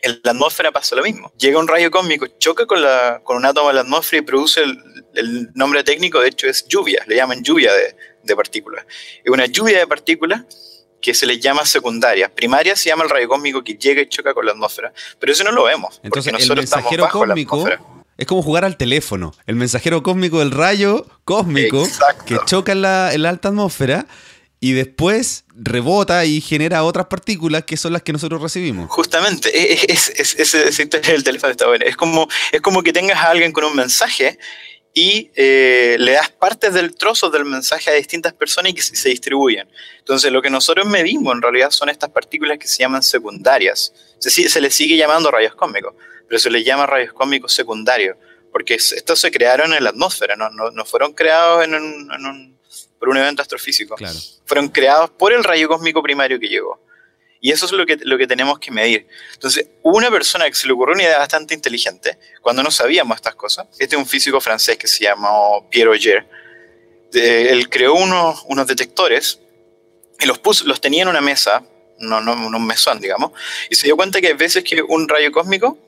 [0.00, 1.32] En la atmósfera pasa lo mismo.
[1.36, 4.62] Llega un rayo cósmico, choca con, la, con un átomo de la atmósfera y produce
[4.62, 4.78] el,
[5.14, 7.04] el nombre técnico, de hecho, es lluvia.
[7.06, 8.86] Le llaman lluvia de, de partículas.
[9.24, 10.44] Es una lluvia de partículas
[11.00, 12.32] que se les llama secundaria.
[12.32, 14.92] Primaria se llama el rayo cósmico que llega y choca con la atmósfera.
[15.18, 16.00] Pero eso no lo vemos.
[16.02, 19.32] Entonces, nosotros el mensajero estamos bajo cósmico la es como jugar al teléfono.
[19.46, 21.88] El mensajero cósmico del rayo cósmico
[22.26, 24.06] que choca en la, alta atmósfera
[24.60, 28.90] y después rebota y genera otras partículas que son las que nosotros recibimos.
[28.90, 29.50] Justamente,
[29.90, 31.84] es, es, el teléfono está bueno.
[31.86, 34.38] Es como, es como que tengas a alguien con un mensaje
[34.94, 39.08] y eh, le das partes del trozo del mensaje a distintas personas y que se
[39.08, 39.68] distribuyen.
[39.98, 43.92] Entonces, lo que nosotros medimos en realidad son estas partículas que se llaman secundarias.
[44.18, 45.94] Se, se les sigue llamando rayos cósmicos
[46.28, 48.16] pero se les llama rayos cósmicos secundarios,
[48.52, 52.58] porque estos se crearon en la atmósfera, no, no, fueron creados en un,
[52.98, 53.96] por un evento astrofísico,
[54.44, 56.78] fueron creados por el rayo cósmico primario que llegó.
[57.40, 59.06] Y eso es lo que, lo que tenemos que medir.
[59.34, 63.34] Entonces, una persona que se le ocurrió una idea bastante inteligente, cuando no sabíamos estas
[63.34, 66.26] cosas, este es un físico francés que se llamó Pierre Auger,
[67.12, 69.40] él creó unos, unos detectores
[70.20, 71.64] y los, puso, los tenía en una mesa,
[71.98, 73.32] no, no, un mesón, digamos,
[73.70, 75.78] y se dio cuenta que hay veces que un rayo cósmico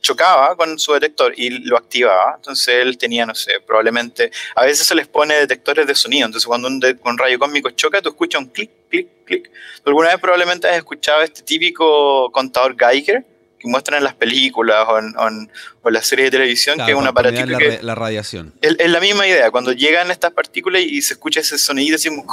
[0.00, 2.34] chocaba con su detector y lo activaba.
[2.36, 6.26] Entonces él tenía, no sé, probablemente, a veces se les pone detectores de sonido.
[6.26, 9.50] Entonces cuando un, rayo cósmico choca, tú escuchas un clic, clic, clic.
[9.84, 13.24] ¿Alguna vez probablemente has escuchado este típico contador Geiger?
[13.58, 15.50] que muestran en las películas o en,
[15.82, 17.78] o las series de televisión, que es un aparatito la, que...
[17.82, 18.54] La radiación.
[18.62, 22.24] Es, la misma idea, cuando llegan estas partículas y se escucha ese sonido, decimos,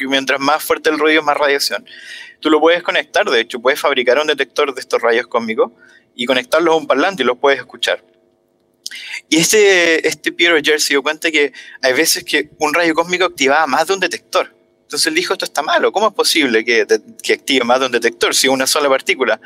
[0.00, 1.86] y mientras más fuerte el ruido, más radiación.
[2.40, 5.70] Tú lo puedes conectar, de hecho, puedes fabricar un detector de estos rayos cósmicos
[6.14, 8.04] y conectarlos a un parlante y los puedes escuchar.
[9.28, 13.24] Y este, este Pierre Roger se dio cuenta que hay veces que un rayo cósmico
[13.24, 14.54] activaba más de un detector.
[14.82, 16.86] Entonces él dijo, esto está malo, ¿cómo es posible que,
[17.22, 19.40] que active más de un detector si es una sola partícula?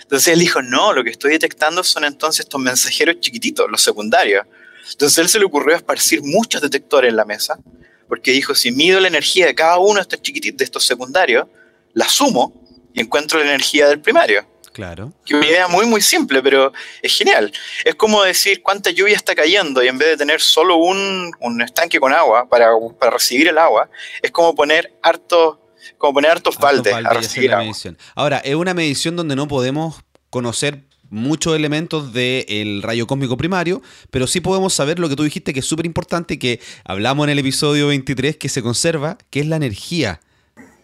[0.00, 4.46] Entonces él dijo, no, lo que estoy detectando son entonces estos mensajeros chiquititos, los secundarios.
[4.92, 7.58] Entonces él se le ocurrió esparcir muchos detectores en la mesa,
[8.06, 11.48] porque dijo, si mido la energía de cada uno de estos chiquititos, de estos secundarios,
[11.94, 12.62] la sumo
[12.94, 14.46] y encuentro la energía del primario.
[14.72, 15.12] Claro.
[15.24, 17.52] Que una idea muy, muy simple, pero es genial.
[17.84, 21.62] Es como decir cuánta lluvia está cayendo y en vez de tener solo un, un
[21.62, 23.88] estanque con agua para, para, recibir el agua,
[24.22, 25.60] es como poner harto,
[25.98, 27.64] como poner hartos baldes a recibir agua.
[27.64, 27.98] Medición.
[28.14, 34.26] Ahora, es una medición donde no podemos conocer muchos elementos del rayo cósmico primario, pero
[34.26, 37.38] sí podemos saber lo que tú dijiste que es súper importante, que hablamos en el
[37.38, 40.20] episodio 23, que se conserva, que es la energía.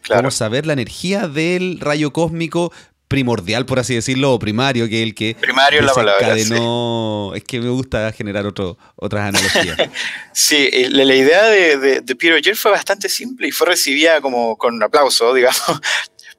[0.03, 0.23] Claro.
[0.23, 2.73] Vamos a ver la energía del rayo cósmico
[3.09, 7.61] primordial, por así decirlo, o primario, que es el que primario la palabra, Es que
[7.61, 9.79] me gusta generar otro, otras analogías.
[10.33, 14.21] sí, la, la idea de, de, de Peter Oyer fue bastante simple y fue recibida
[14.21, 15.81] como con un aplauso, digamos,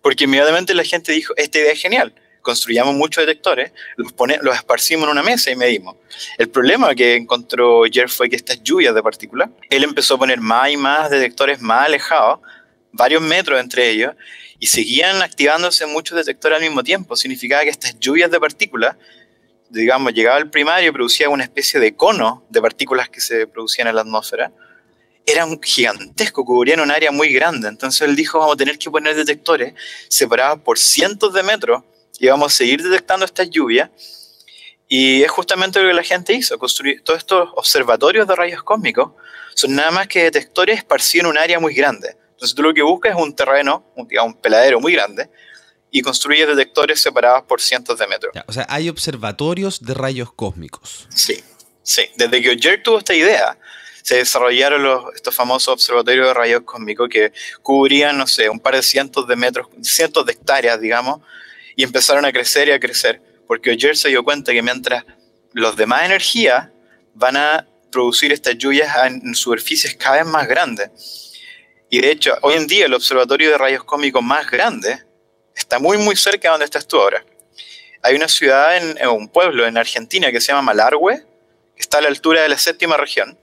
[0.01, 4.55] porque inmediatamente la gente dijo, esta idea es genial construyamos muchos detectores, los, pone, los
[4.55, 5.95] esparcimos en una mesa y medimos.
[6.38, 10.39] El problema que encontró Jer fue que estas lluvias de partículas, él empezó a poner
[10.39, 12.39] más y más detectores más alejados,
[12.91, 14.13] varios metros entre ellos,
[14.60, 17.15] y seguían activándose muchos detectores al mismo tiempo.
[17.15, 18.97] Significaba que estas lluvias de partículas,
[19.69, 23.88] digamos, llegaba al primario y producía una especie de cono de partículas que se producían
[23.88, 24.52] en la atmósfera.
[25.25, 27.69] Eran gigantescos, cubrían un área muy grande.
[27.69, 29.73] Entonces él dijo, vamos a tener que poner detectores
[30.10, 31.84] separados por cientos de metros
[32.19, 33.89] y vamos a seguir detectando estas lluvias.
[34.89, 39.12] Y es justamente lo que la gente hizo, construir todos estos observatorios de rayos cósmicos
[39.54, 42.15] son nada más que detectores esparcidos en un área muy grande.
[42.39, 45.30] Entonces tú lo que buscas es un terreno, un, digamos, un peladero muy grande,
[45.91, 48.34] y construyes detectores separados por cientos de metros.
[48.47, 51.06] o sea, hay observatorios de rayos cósmicos.
[51.13, 51.43] Sí,
[51.84, 52.04] sí.
[52.15, 53.58] Desde que Oyer tuvo esta idea,
[54.04, 58.75] se desarrollaron los, estos famosos observatorios de rayos cósmicos que cubrían, no sé, un par
[58.75, 61.19] de cientos de metros, cientos de hectáreas, digamos,
[61.75, 65.04] y empezaron a crecer y a crecer, porque Oyer se dio cuenta que mientras
[65.52, 66.69] los demás energías
[67.15, 71.29] van a producir estas lluvias en superficies cada vez más grandes.
[71.89, 75.04] Y de hecho, hoy en día el observatorio de rayos cósmicos más grande
[75.56, 77.25] está muy, muy cerca de donde estás tú ahora.
[78.02, 81.25] Hay una ciudad, en, un pueblo en Argentina que se llama Malargüe,
[81.75, 83.38] que está a la altura de la séptima región.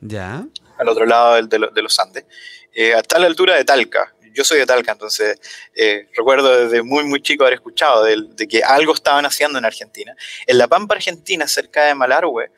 [0.00, 0.44] Ya.
[0.78, 2.24] Al otro lado de, de los Andes.
[2.72, 5.38] Eh, está a la altura de Talca, yo soy de Talca, entonces
[5.74, 10.14] eh, recuerdo desde muy, muy chico haber escuchado de, que algo estaban haciendo en Argentina.
[10.46, 12.50] En la Pampa Argentina, cerca de Malargüe,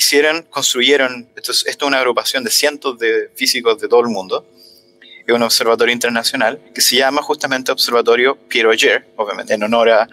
[0.00, 4.08] hicieron, construyeron, esto es, esto es una agrupación de cientos de físicos de todo el
[4.08, 4.46] mundo,
[5.26, 10.08] es un observatorio internacional que se llama justamente Observatorio Pierre Auger, obviamente en honor a,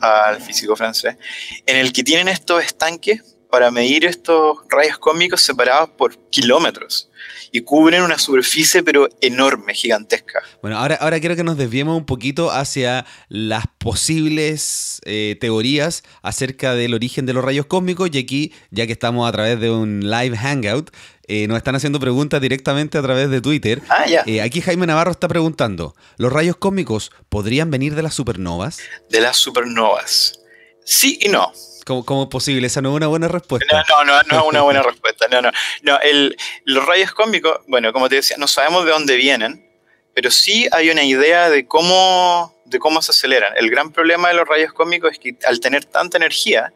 [0.00, 1.16] al físico francés,
[1.64, 7.10] en el que tienen estos estanques para medir estos rayos cósmicos separados por kilómetros
[7.52, 10.42] y cubren una superficie pero enorme, gigantesca.
[10.62, 16.74] Bueno, ahora, ahora quiero que nos desviemos un poquito hacia las posibles eh, teorías acerca
[16.74, 20.08] del origen de los rayos cósmicos y aquí, ya que estamos a través de un
[20.08, 20.90] live hangout,
[21.26, 23.82] eh, nos están haciendo preguntas directamente a través de Twitter.
[23.88, 24.22] Ah, ya.
[24.26, 28.78] Eh, aquí Jaime Navarro está preguntando, ¿los rayos cósmicos podrían venir de las supernovas?
[29.10, 30.40] De las supernovas.
[30.84, 31.52] Sí y no.
[31.84, 32.66] ¿Cómo, es posible?
[32.66, 33.84] Esa no es una buena respuesta.
[33.88, 35.26] No, no, no, no es una buena respuesta.
[35.30, 35.50] No, no.
[35.82, 39.68] no el, los rayos cósmicos, bueno, como te decía, no sabemos de dónde vienen,
[40.14, 43.56] pero sí hay una idea de cómo, de cómo se aceleran.
[43.56, 46.72] El gran problema de los rayos cósmicos es que al tener tanta energía,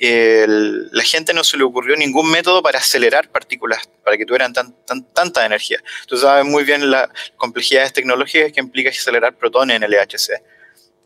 [0.00, 4.72] la gente no se le ocurrió ningún método para acelerar partículas, para que tuvieran tan,
[4.86, 5.78] tan, tanta energía.
[6.06, 10.42] Tú sabes muy bien las complejidades tecnológicas que implica acelerar protones en el LHC.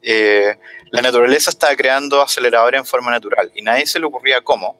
[0.06, 0.58] Eh,
[0.90, 4.78] la naturaleza está creando aceleradores en forma natural y nadie se le ocurría cómo.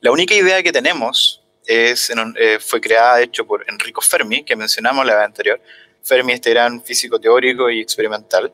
[0.00, 4.56] La única idea que tenemos es, eh, fue creada, de hecho, por Enrico Fermi, que
[4.56, 5.60] mencionamos la vez anterior.
[6.02, 8.52] Fermi, este gran físico teórico y experimental,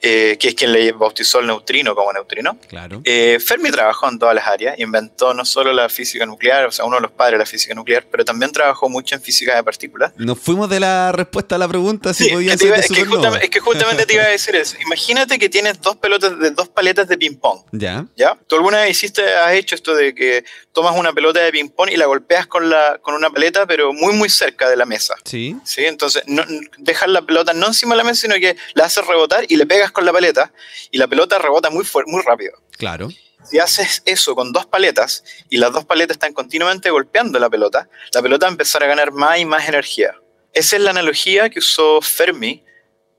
[0.00, 2.56] eh, que es quien le bautizó el neutrino como neutrino.
[2.68, 3.00] Claro.
[3.04, 6.84] Eh, Fermi trabajó en todas las áreas, inventó no solo la física nuclear, o sea,
[6.84, 9.62] uno de los padres de la física nuclear, pero también trabajó mucho en física de
[9.62, 10.12] partículas.
[10.16, 13.44] Nos fuimos de la respuesta a la pregunta si podía ser de es, que justamente,
[13.44, 14.76] es que justamente te iba a decir eso.
[14.80, 17.60] Imagínate que tienes dos pelotas, de, dos paletas de ping-pong.
[17.72, 18.06] Ya.
[18.16, 18.38] ¿Ya?
[18.46, 21.96] ¿Tú alguna vez hiciste, has hecho esto de que tomas una pelota de ping-pong y
[21.96, 25.14] la golpeas con, la, con una paleta, pero muy, muy cerca de la mesa?
[25.24, 25.56] Sí.
[25.64, 26.44] Sí, entonces no,
[26.78, 29.66] dejas la pelota no encima de la mesa, sino que la haces rebotar y le
[29.66, 30.52] pegas con la paleta
[30.90, 32.52] y la pelota rebota muy, muy rápido.
[32.76, 33.08] Claro.
[33.44, 37.88] Si haces eso con dos paletas y las dos paletas están continuamente golpeando la pelota,
[38.12, 40.14] la pelota va a empezar a ganar más y más energía.
[40.52, 42.64] Esa es la analogía que usó Fermi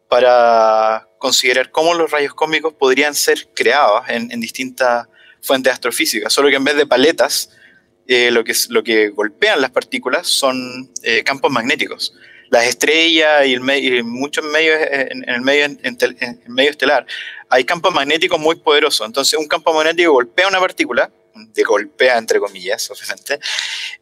[0.08, 5.08] para considerar cómo los rayos cósmicos podrían ser creados en, distintas
[5.41, 7.51] fuentes astrofísicas, solo que en vez de paletas,
[8.08, 12.13] eh, lo, que, lo que golpean las partículas son eh, campos magnéticos.
[12.49, 17.05] Las estrellas y, el muchos medios en, el medio, en, el medio estelar,
[17.49, 19.05] hay campos magnéticos muy poderosos.
[19.05, 23.39] Entonces, un campo magnético golpea una partícula, de golpea entre comillas, obviamente,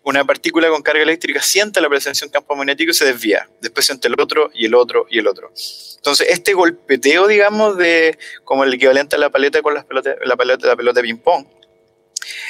[0.03, 3.49] una partícula con carga eléctrica siente la presencia de un campo magnético y se desvía.
[3.61, 5.51] Después siente el otro y el otro y el otro.
[5.97, 10.35] Entonces, este golpeteo, digamos, de como el equivalente a la paleta con las pelotas, la
[10.35, 11.45] pelota, la pelota de ping-pong,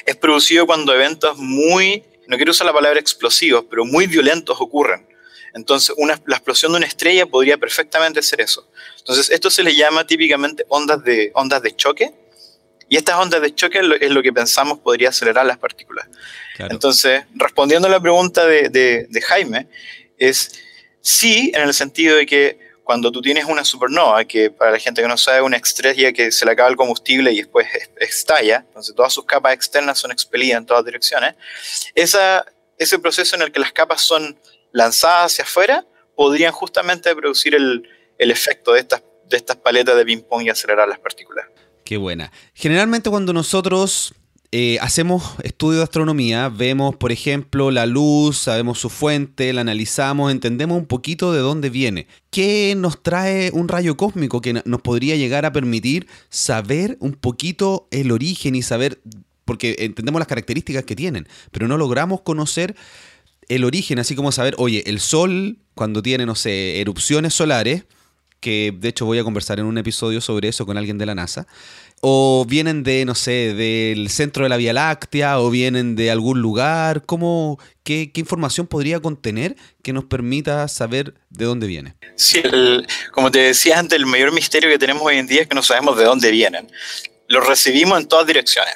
[0.05, 5.06] es producido cuando eventos muy, no quiero usar la palabra explosivos, pero muy violentos ocurren.
[5.57, 8.67] Entonces, una, la explosión de una estrella podría perfectamente ser eso.
[8.99, 12.13] Entonces, esto se le llama típicamente ondas de, ondas de choque,
[12.89, 16.07] y estas ondas de choque es lo que pensamos podría acelerar las partículas.
[16.57, 19.67] Entonces, respondiendo a la pregunta de, de, Jaime,
[20.17, 20.53] es
[21.01, 25.01] sí, en el sentido de que cuando tú tienes una supernova, que para la gente
[25.01, 27.67] que no sabe, una estrella que se le acaba el combustible y después
[27.97, 31.35] estalla, entonces todas sus capas externas son expelidas en todas direcciones,
[31.93, 32.45] esa,
[32.77, 34.39] ese proceso en el que las capas son
[34.71, 40.05] lanzadas hacia afuera podrían justamente producir el, el efecto de estas, de estas paletas de
[40.05, 41.45] ping-pong y acelerar las partículas.
[41.83, 42.31] Qué buena.
[42.53, 44.13] Generalmente cuando nosotros
[44.51, 50.31] eh, hacemos estudio de astronomía, vemos, por ejemplo, la luz, sabemos su fuente, la analizamos,
[50.31, 52.07] entendemos un poquito de dónde viene.
[52.29, 57.89] ¿Qué nos trae un rayo cósmico que nos podría llegar a permitir saber un poquito
[57.91, 59.01] el origen y saber,
[59.43, 62.75] porque entendemos las características que tienen, pero no logramos conocer
[63.49, 67.83] el origen, así como saber, oye, el Sol, cuando tiene, no sé, erupciones solares,
[68.39, 71.15] que de hecho voy a conversar en un episodio sobre eso con alguien de la
[71.15, 71.47] NASA,
[72.01, 76.41] o vienen de, no sé, del centro de la Vía Láctea, o vienen de algún
[76.41, 81.95] lugar, ¿cómo, qué, información podría contener que nos permita saber de dónde viene?
[82.15, 82.43] Sí,
[83.11, 85.63] como te decía antes, el mayor misterio que tenemos hoy en día es que no
[85.63, 86.67] sabemos de dónde vienen.
[87.27, 88.75] Los recibimos en todas direcciones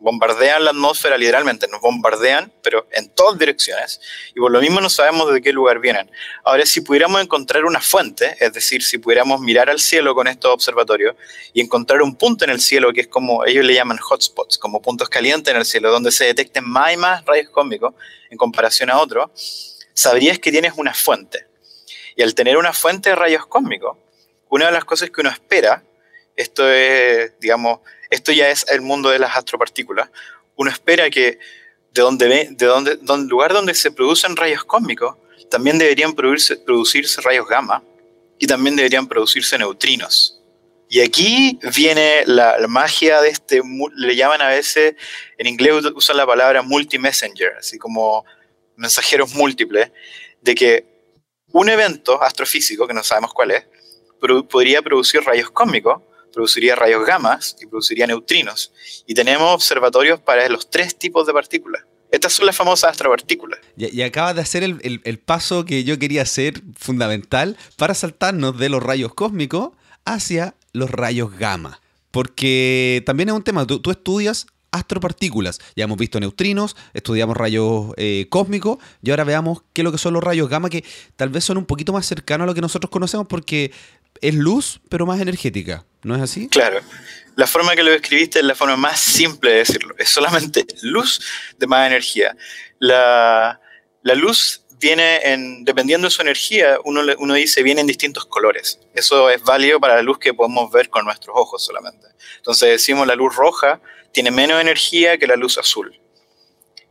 [0.00, 4.00] bombardean la atmósfera literalmente, nos bombardean, pero en todas direcciones,
[4.34, 6.10] y por lo mismo no sabemos de qué lugar vienen.
[6.44, 10.52] Ahora, si pudiéramos encontrar una fuente, es decir, si pudiéramos mirar al cielo con estos
[10.52, 11.16] observatorios
[11.52, 14.80] y encontrar un punto en el cielo que es como ellos le llaman hotspots, como
[14.80, 17.94] puntos calientes en el cielo, donde se detecten más y más rayos cósmicos
[18.30, 21.46] en comparación a otros, sabrías que tienes una fuente.
[22.14, 23.96] Y al tener una fuente de rayos cósmicos,
[24.48, 25.82] una de las cosas que uno espera,
[26.36, 27.80] esto es, digamos,
[28.10, 30.10] esto ya es el mundo de las astropartículas.
[30.56, 31.38] Uno espera que
[31.92, 35.16] de donde de donde, lugar donde se producen rayos cósmicos,
[35.50, 37.82] también deberían producirse, producirse rayos gamma
[38.38, 40.40] y también deberían producirse neutrinos.
[40.90, 43.60] Y aquí viene la, magia de este,
[43.94, 44.94] le llaman a veces,
[45.36, 48.24] en inglés usan la palabra multi-messenger, así como
[48.76, 49.90] mensajeros múltiples,
[50.40, 50.86] de que
[51.52, 53.66] un evento astrofísico, que no sabemos cuál es,
[54.48, 56.02] podría producir rayos cósmicos
[56.38, 58.70] produciría rayos gamma y produciría neutrinos.
[59.08, 61.82] Y tenemos observatorios para los tres tipos de partículas.
[62.12, 63.58] Estas son las famosas astropartículas.
[63.76, 68.80] Y, acabas de hacer el, paso que yo quería hacer fundamental para saltarnos de los
[68.80, 69.70] rayos cósmicos
[70.04, 71.80] hacia los rayos gamma.
[72.12, 75.58] Porque también es un tema, tú, estudias astropartículas.
[75.74, 79.98] Ya hemos visto neutrinos, estudiamos rayos eh, cósmicos y ahora veamos qué es lo que
[79.98, 80.84] son los rayos gamma, que
[81.16, 83.72] tal vez son un poquito más cercanos a lo que nosotros conocemos porque
[84.20, 85.84] es luz, pero más energética.
[86.02, 86.48] ¿No es así?
[86.48, 86.80] Claro.
[87.36, 89.94] La forma que lo describiste es la forma más simple de decirlo.
[89.98, 91.20] Es solamente luz
[91.56, 92.36] de más energía.
[92.78, 93.60] La,
[94.02, 98.80] luz viene en, dependiendo de su energía, uno, uno dice, viene en distintos colores.
[98.94, 102.06] Eso es válido para la luz que podemos ver con nuestros ojos solamente.
[102.36, 103.80] Entonces decimos la luz roja
[104.12, 106.00] tiene menos energía que la luz azul.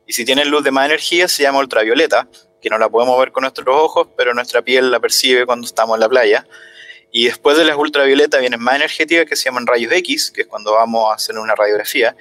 [0.05, 2.29] Y si tiene luz de más energía se llama ultravioleta,
[2.61, 5.95] que no la podemos ver con nuestros ojos, pero nuestra piel la percibe cuando estamos
[5.95, 6.47] en la playa.
[7.17, 10.47] Y después de las ultravioleta vienen más energéticas que se llaman rayos X, que es
[10.47, 12.15] cuando vamos a hacer una radiografía.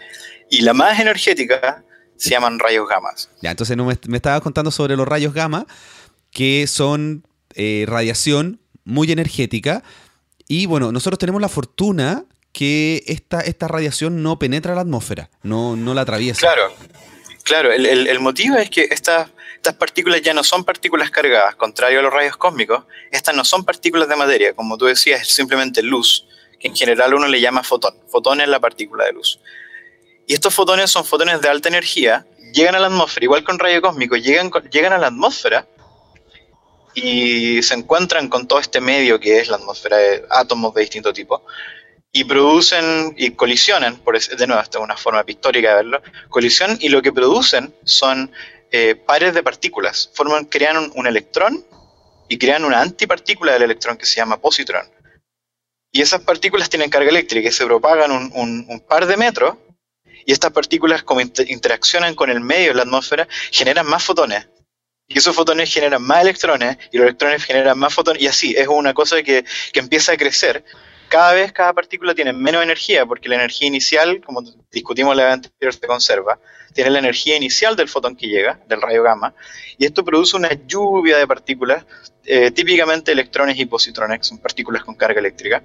[0.49, 1.85] Y la más energética
[2.17, 3.11] se llaman rayos gamma.
[3.43, 5.67] Ya, entonces no me, me estabas contando sobre los rayos gamma,
[6.31, 9.83] que son eh, radiación muy energética.
[10.49, 15.77] Y bueno, nosotros tenemos la fortuna que esta, esta radiación no penetra la atmósfera, no,
[15.77, 16.41] no la atraviesa.
[16.41, 16.73] Claro,
[17.43, 17.71] claro.
[17.71, 19.31] El, el, el motivo es que esta
[19.67, 23.65] estas partículas ya no son partículas cargadas, contrario a los rayos cósmicos, estas no son
[23.65, 26.25] partículas de materia, como tú decías, es simplemente luz,
[26.61, 27.97] que en general uno le llama fotón.
[28.09, 29.41] Fotón es la partícula de luz.
[30.29, 33.83] Y estos fotones son fotones de alta energía, llegan a la atmósfera, igual con rayo
[33.83, 35.67] cósmico, llegan, llegan a la atmósfera
[36.95, 41.13] y se encuentran con todo este medio que es la atmósfera de átomos de distinto
[41.13, 41.43] tipo
[42.13, 46.79] y producen y colisionan, por de nuevo, esta es una forma pictórica de verlo, colisionan
[46.81, 48.31] y lo que producen son
[48.71, 50.11] eh, pares de partículas.
[50.15, 51.65] Forman, crean un, electrón
[52.29, 54.87] y crean una antipartícula del electrón que se llama positrón.
[55.93, 59.57] Y esas partículas tienen carga eléctrica y se propagan un, par de metros
[60.25, 64.49] y estas partículas como interaccionan con el medio de la atmósfera generan más fotones.
[65.09, 68.67] y esos fotones generan más electrones y los electrones generan más fotones y así es
[68.67, 70.65] una cosa que, que empieza a crecer
[71.09, 75.33] cada vez cada partícula tiene menos energía, porque la energía inicial, como discutimos la vez
[75.35, 76.39] anterior, se conserva,
[76.73, 79.35] tiene la energía inicial del fotón que llega, del rayo gamma,
[79.79, 81.85] y esto produce una lluvia de partículas,
[82.25, 85.63] eh, típicamente electrones y positrones, que son partículas con carga eléctrica,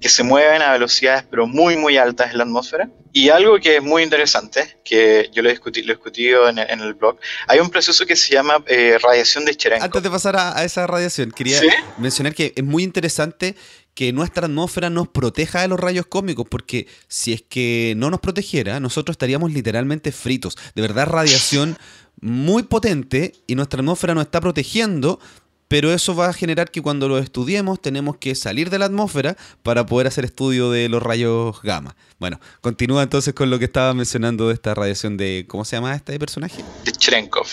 [0.00, 2.90] que se mueven a velocidades pero muy muy altas en la atmósfera.
[3.12, 6.58] Y algo que es muy interesante, que yo lo he discutido, lo he discutido en,
[6.58, 7.16] el blog,
[7.46, 9.84] hay un proceso que se llama eh, radiación de Cherenkov.
[9.84, 11.60] Antes de pasar a, esa radiación, quería
[11.96, 13.54] mencionar que es muy interesante
[13.94, 18.20] que nuestra atmósfera nos proteja de los rayos cósmicos, porque si es que no nos
[18.20, 20.56] protegiera, nosotros estaríamos literalmente fritos.
[20.74, 21.76] De verdad, radiación
[22.20, 25.20] muy potente y nuestra atmósfera nos está protegiendo,
[25.68, 29.36] pero eso va a generar que cuando lo estudiemos tenemos que salir de la atmósfera
[29.62, 31.96] para poder hacer estudio de los rayos gamma.
[32.18, 35.94] Bueno, continúa entonces con lo que estaba mencionando de esta radiación de, ¿cómo se llama
[35.94, 36.64] este personaje?
[36.84, 37.46] De Cherenkov,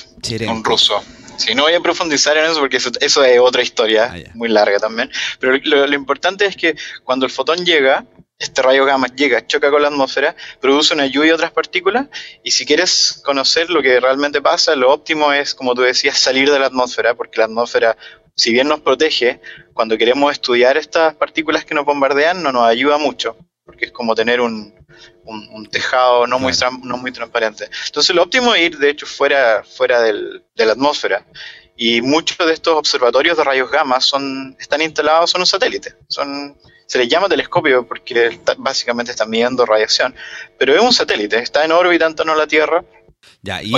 [0.49, 1.01] un ruso.
[1.41, 4.77] Sí, no voy a profundizar en eso porque eso, es otra historia ah, muy larga
[4.77, 5.11] también.
[5.39, 8.05] Pero lo, importante es que cuando el fotón llega,
[8.37, 12.07] este rayo gamma llega, choca con la atmósfera, produce una lluvia de otras partículas
[12.43, 16.51] y si quieres conocer lo que realmente pasa, lo óptimo es, como tú decías, salir
[16.51, 17.97] de la atmósfera, porque la atmósfera,
[18.35, 19.41] si bien nos protege,
[19.73, 23.35] cuando queremos estudiar estas partículas que nos bombardean, no nos ayuda mucho,
[23.71, 24.73] porque es como tener un,
[25.23, 26.51] un, tejado no muy,
[26.83, 27.69] no muy transparente.
[27.85, 31.25] Entonces lo óptimo es ir, de hecho, fuera, fuera del, de la atmósfera.
[31.77, 35.95] Y muchos de estos observatorios de rayos gamma son, están instalados en un satélite.
[36.09, 40.13] Son, se les llama telescopio porque básicamente están midiendo radiación,
[40.59, 42.83] pero es un satélite, está en órbita en torno a la Tierra
[43.41, 43.71] ya, y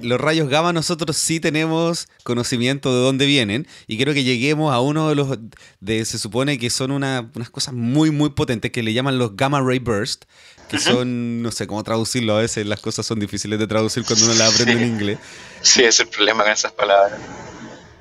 [0.00, 4.80] los rayos gamma nosotros sí tenemos conocimiento de dónde vienen y quiero que lleguemos a
[4.80, 5.38] uno de los,
[5.80, 9.60] de, se supone que son unas cosas muy, muy potentes que le llaman los gamma
[9.60, 10.24] ray burst,
[10.68, 14.24] que son, no sé cómo traducirlo, a veces las cosas son difíciles de traducir cuando
[14.24, 15.18] uno las aprende en inglés.
[15.60, 17.20] Sí, es el problema con esas palabras.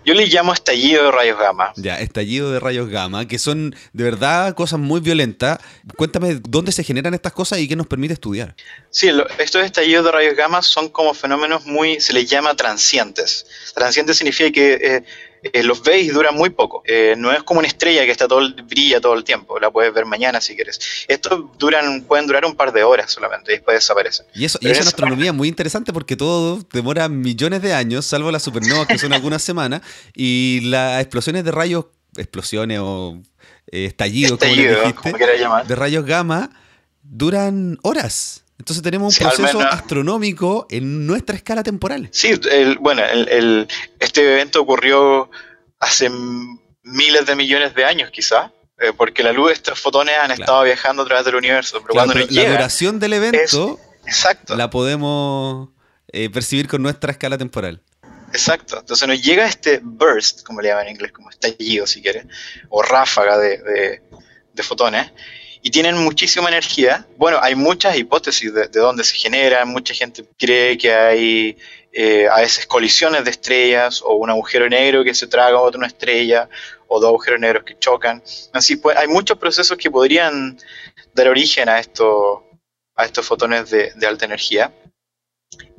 [0.03, 1.73] Yo le llamo estallido de rayos gamma.
[1.75, 5.59] Ya, estallido de rayos gamma, que son de verdad cosas muy violentas.
[5.95, 8.55] Cuéntame dónde se generan estas cosas y qué nos permite estudiar.
[8.89, 13.45] Sí, estos estallidos de rayos gamma son como fenómenos muy, se les llama transientes.
[13.75, 15.03] Transientes significa que eh,
[15.43, 16.83] eh, los veis y duran muy poco.
[16.85, 19.59] Eh, no es como una estrella que está todo brilla todo el tiempo.
[19.59, 20.79] La puedes ver mañana si quieres.
[21.07, 24.25] Estos duran, pueden durar un par de horas solamente y después desaparecen.
[24.33, 28.31] Y eso, y es una astronomía muy interesante porque todo demora millones de años, salvo
[28.31, 29.81] las supernovas que son algunas semanas,
[30.15, 31.85] y las explosiones de rayos,
[32.17, 33.21] explosiones o
[33.71, 35.17] eh, estallidos, como,
[35.65, 36.49] de rayos gamma,
[37.03, 38.43] duran horas.
[38.61, 42.09] Entonces tenemos un proceso astronómico en nuestra escala temporal.
[42.11, 42.39] Sí,
[42.79, 43.67] bueno, el,
[43.99, 45.31] este evento ocurrió
[45.79, 46.11] hace
[46.83, 50.61] miles de millones de años quizá, eh, porque la luz de estos fotones han estado
[50.61, 51.81] viajando a través del universo.
[51.81, 54.55] Pero cuando la duración del evento exacto.
[54.55, 55.69] la podemos
[56.09, 57.81] eh, percibir con nuestra escala temporal.
[58.31, 58.77] Exacto.
[58.77, 62.27] Entonces nos llega este burst, como le llaman en inglés, como estallido si quieres,
[62.69, 64.03] o ráfaga de,
[64.53, 65.11] de fotones,
[65.61, 67.05] y tienen muchísima energía.
[67.17, 71.57] Bueno, hay muchas hipótesis de, dónde se generan, mucha gente cree que hay
[71.91, 75.85] eh, a veces colisiones de estrellas o un agujero negro que se traga a otra
[75.85, 76.49] estrella
[76.87, 78.23] o dos agujeros negros que chocan.
[78.53, 80.57] Así pues, hay muchos procesos que podrían
[81.13, 82.49] dar origen a, esto,
[82.95, 84.73] a estos fotones de, de alta energía.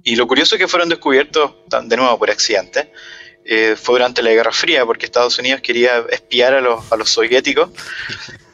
[0.05, 1.55] Y lo curioso es que fueron descubiertos
[1.85, 2.93] de nuevo por accidente.
[3.45, 7.11] Eh, fue durante la Guerra Fría, porque Estados Unidos quería espiar a los, a los
[7.11, 7.70] soviéticos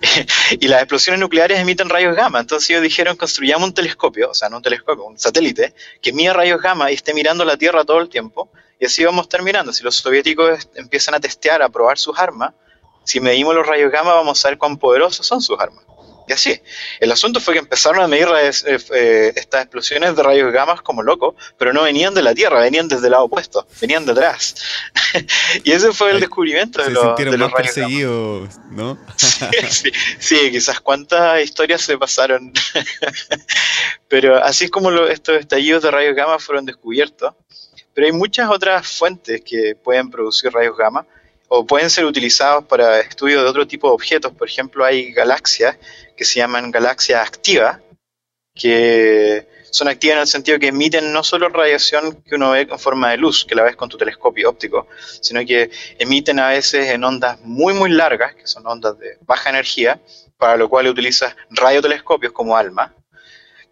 [0.61, 2.41] y las explosiones nucleares emiten rayos gamma.
[2.41, 6.33] Entonces ellos dijeron, construyamos un telescopio, o sea, no un telescopio, un satélite, que mida
[6.33, 8.51] rayos gamma y esté mirando la Tierra todo el tiempo.
[8.81, 9.73] Y así vamos a estar mirando.
[9.73, 12.55] Si los soviéticos empiezan a testear, a probar sus armas,
[13.05, 15.88] si medimos los rayos gamma vamos a ver cuán poderosos son sus armas.
[16.29, 16.61] Y así.
[17.01, 21.03] El asunto fue que empezaron a medir eh, eh, estas explosiones de rayos gamma como
[21.03, 24.55] locos, pero no venían de la Tierra, venían desde el lado opuesto, venían detrás.
[25.65, 28.99] y ese fue el descubrimiento de, los, de los rayos perseguidos, ¿no?
[30.19, 32.53] sí, quizás cuántas historias se pasaron.
[34.09, 37.33] pero así es como estos estallidos de rayos gamma fueron descubiertos.
[37.95, 41.07] Pero hay muchas otras fuentes que pueden producir rayos gamma
[41.49, 44.33] o pueden ser utilizados para estudio de otro tipo de objetos.
[44.33, 45.77] Por ejemplo, hay galaxias
[46.17, 47.81] que se llaman galaxias activas,
[48.55, 52.79] que son activas en el sentido que emiten no solo radiación que uno ve en
[52.79, 54.89] forma de luz, que la ves con tu telescopio óptico,
[55.21, 59.51] sino que emiten a veces en ondas muy, muy largas, que son ondas de baja
[59.51, 60.01] energía,
[60.37, 62.95] para lo cual utilizas radiotelescopios como ALMA,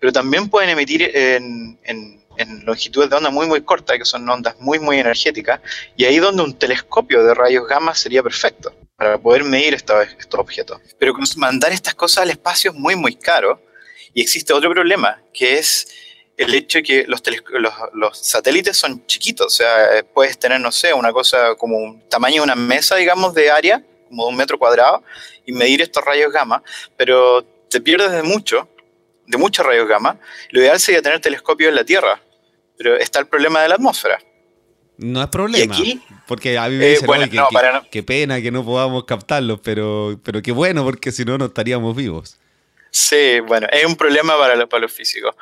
[0.01, 4.29] pero también pueden emitir en, en en longitudes de onda muy muy cortas, que son
[4.29, 5.61] ondas muy muy energéticas,
[5.97, 9.97] y ahí donde un telescopio de rayos gamma sería perfecto para poder medir estos,
[10.33, 10.81] objetos.
[10.99, 13.61] Pero mandar estas cosas al espacio es muy muy caro,
[14.15, 15.89] y existe otro problema, que es
[16.37, 20.71] el hecho de que los, los, los, satélites son chiquitos, o sea, puedes tener, no
[20.71, 24.37] sé, una cosa como un tamaño de una mesa, digamos, de área, como de un
[24.37, 25.03] metro cuadrado,
[25.47, 26.63] y medir estos rayos gamma,
[26.97, 28.69] pero te pierdes de mucho,
[29.27, 30.19] de muchos rayos gamma.
[30.51, 32.21] Lo ideal sería tener telescopios en la Tierra,
[32.77, 34.19] pero está el problema de la atmósfera.
[34.99, 35.77] No es problema.
[36.27, 37.31] porque a mí me eh, dicen,
[37.91, 41.95] qué pena que no podamos captarlos, pero, pero qué bueno, porque si no, no estaríamos
[41.95, 42.39] vivos.
[42.91, 45.35] Sí, bueno, es un problema para los, para los físicos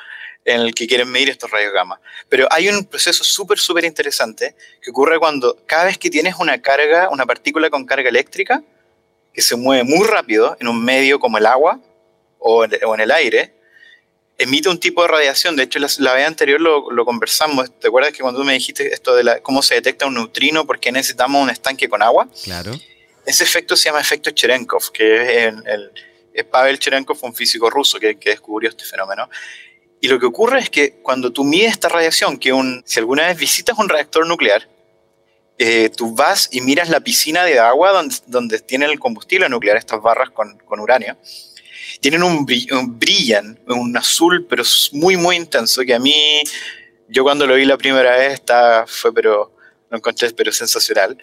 [0.45, 2.01] en el que quieren medir estos rayos gamma.
[2.29, 6.61] Pero hay un proceso súper, súper interesante que ocurre cuando cada vez que tienes una
[6.61, 8.63] carga, una partícula con carga eléctrica,
[9.33, 11.81] que se mueve muy rápido en un medio como el agua
[12.39, 13.54] o en el aire,
[14.39, 15.57] emite un tipo de radiación.
[15.57, 17.79] De hecho, la, vez anterior lo, lo, conversamos.
[17.79, 20.67] ¿Te acuerdas que cuando tú me dijiste esto de la, cómo se detecta un neutrino,
[20.67, 22.29] por qué necesitamos un estanque con agua?
[22.43, 22.73] Claro.
[23.27, 25.91] Ese efecto se llama efecto Cherenkov, que es el,
[26.51, 29.31] Pavel Cherenkov, un físico ruso que, que, descubrió este fenómeno.
[30.01, 33.29] Y lo que ocurre es que cuando tú mides esta radiación, que un, si alguna
[33.29, 34.69] vez visitas un reactor nuclear,
[35.57, 39.77] eh, tú vas y miras la piscina de agua donde, donde tiene el combustible nuclear,
[39.77, 41.17] estas barras con, con uranio,
[42.05, 46.43] tienen un, brillan, un azul, pero muy, muy intenso, que a mí,
[47.09, 49.57] yo cuando lo vi la primera vez, está, fue, pero,
[49.89, 51.17] lo encontré, pero sensacional.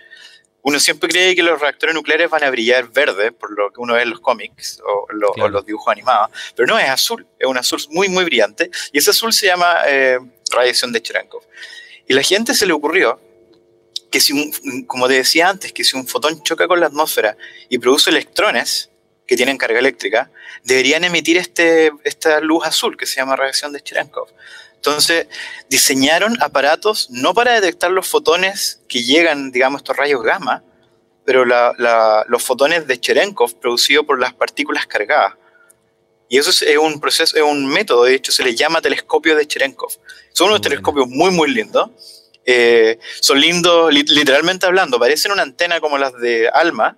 [0.64, 3.94] Uno siempre cree que los reactores nucleares van a brillar verde, por lo que uno
[3.94, 7.80] ve en los cómics o, los dibujos animados, pero no es azul, es un azul
[7.92, 10.18] muy, muy brillante, y ese azul se llama eh,
[10.52, 11.44] radiación de Cherenkov.
[12.08, 13.22] Y la gente se le ocurrió
[14.10, 17.38] que si, un, como te decía antes, que si un fotón choca con la atmósfera
[17.70, 18.91] y produce electrones,
[19.32, 20.30] que tienen carga eléctrica,
[20.66, 24.28] deberían emitir este, esta luz azul que se llama radiación de Cherenkov.
[24.76, 25.28] Entonces,
[25.70, 30.66] diseñaron aparatos no para detectar los fotones que llegan, digamos, estos rayos gamma,
[31.24, 35.36] pero los fotones de Cherenkov producidos por las partículas cargadas.
[36.28, 39.48] Y eso es, un proceso, es un método, de hecho, se le llama telescopio de
[39.48, 39.94] Cherenkov.
[40.34, 41.90] Son unos telescopios muy, muy lindos.
[42.46, 46.98] Eh, son lindos, literalmente hablando, parecen una antena como las de ALMA,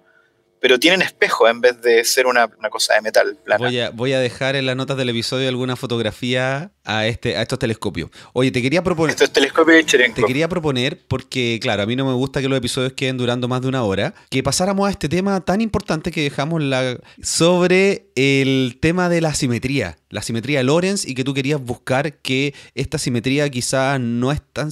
[0.64, 4.20] pero tienen espejo en vez de ser una, cosa de metal Voy a, voy a,
[4.22, 8.10] dejar en las notas del episodio alguna fotografía a, este, a estos telescopios.
[8.32, 9.10] Oye, te quería proponer...
[9.10, 12.58] Estos telescopios de Te quería proponer, porque claro, a mí no me gusta que los
[12.58, 16.22] episodios queden durando más de una hora, que pasáramos a este tema tan importante que
[16.22, 21.34] dejamos la, sobre el tema de la simetría, la simetría de Lorentz y que tú
[21.34, 24.70] querías buscar que esta simetría quizás no es tan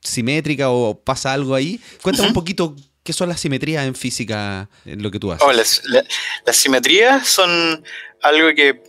[0.00, 1.80] simétrica o pasa algo ahí.
[2.02, 2.74] Cuéntame un poquito
[3.04, 5.46] ¿Qué son las simetrías en física, en lo que tú haces?
[5.46, 7.84] Oh, las, simetrías son
[8.22, 8.82] algo que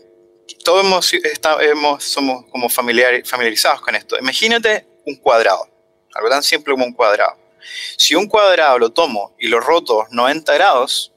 [0.63, 1.13] todos
[1.59, 4.17] hemos, somos como familiarizados con esto.
[4.17, 5.67] Imagínate un cuadrado,
[6.13, 7.37] algo tan simple como un cuadrado.
[7.97, 11.11] Si un cuadrado lo tomo y lo roto 90 grados,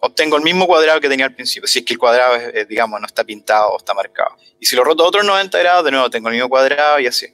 [0.00, 2.36] obtengo el mismo cuadrado que tenía al principio, si es que el cuadrado,
[2.68, 4.36] digamos, no está pintado o está marcado.
[4.58, 7.28] Y si lo roto otros 90 grados, de nuevo tengo el mismo cuadrado y así.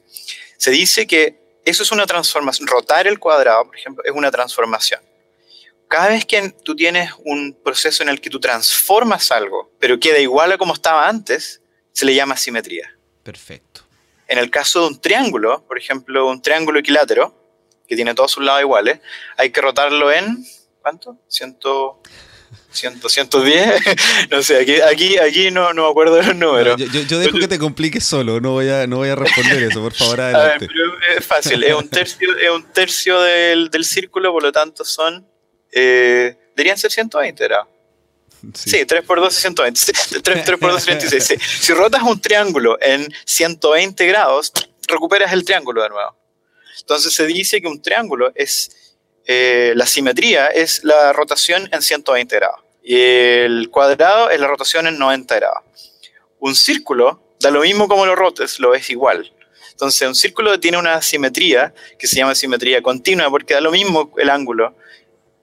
[0.59, 2.67] Se dice que eso es una transformación.
[2.69, 5.01] Rotar el cuadrado, por ejemplo, es una transformación.
[5.89, 10.19] Cada vez que tú tienes un proceso en el que tú transformas algo, pero queda
[10.19, 11.61] igual a como estaba antes,
[11.93, 12.97] se le llama simetría.
[13.23, 13.83] Perfecto.
[14.27, 17.35] En el caso de un triángulo, por ejemplo, un triángulo equilátero,
[17.87, 19.01] que tiene todos sus lados iguales,
[19.37, 20.45] hay que rotarlo en,
[20.81, 21.19] ¿cuánto?
[21.29, 22.01] Ciento...
[22.71, 23.83] 100, 110,
[24.31, 26.77] no sé, aquí, aquí, aquí no, no me acuerdo los números.
[26.77, 29.81] yo, yo, dejo que te compliques solo, no voy a, no voy a responder eso,
[29.81, 30.69] por favor, adelante.
[31.17, 35.27] es fácil, es un tercio, es un tercio del, del círculo, por lo tanto son,
[35.73, 37.65] eh, deberían ser 120, ¿verdad?
[38.53, 38.85] Sí.
[38.85, 39.81] 3 por 2 es 120.
[40.23, 41.25] 3, 3 por 2 es 36.
[41.25, 41.37] Sí.
[41.39, 44.53] Si rotas un triángulo en 120 grados,
[44.87, 46.17] recuperas el triángulo de nuevo.
[46.81, 48.84] Entonces se dice que un triángulo es
[49.27, 52.61] eh, la simetría es la rotación en 120 grados.
[52.83, 55.63] Y el cuadrado es la rotación en 90 grados.
[56.39, 59.33] Un círculo da lo mismo como lo rotes, lo es igual.
[59.71, 64.13] Entonces, un círculo tiene una simetría que se llama simetría continua porque da lo mismo
[64.19, 64.77] el ángulo.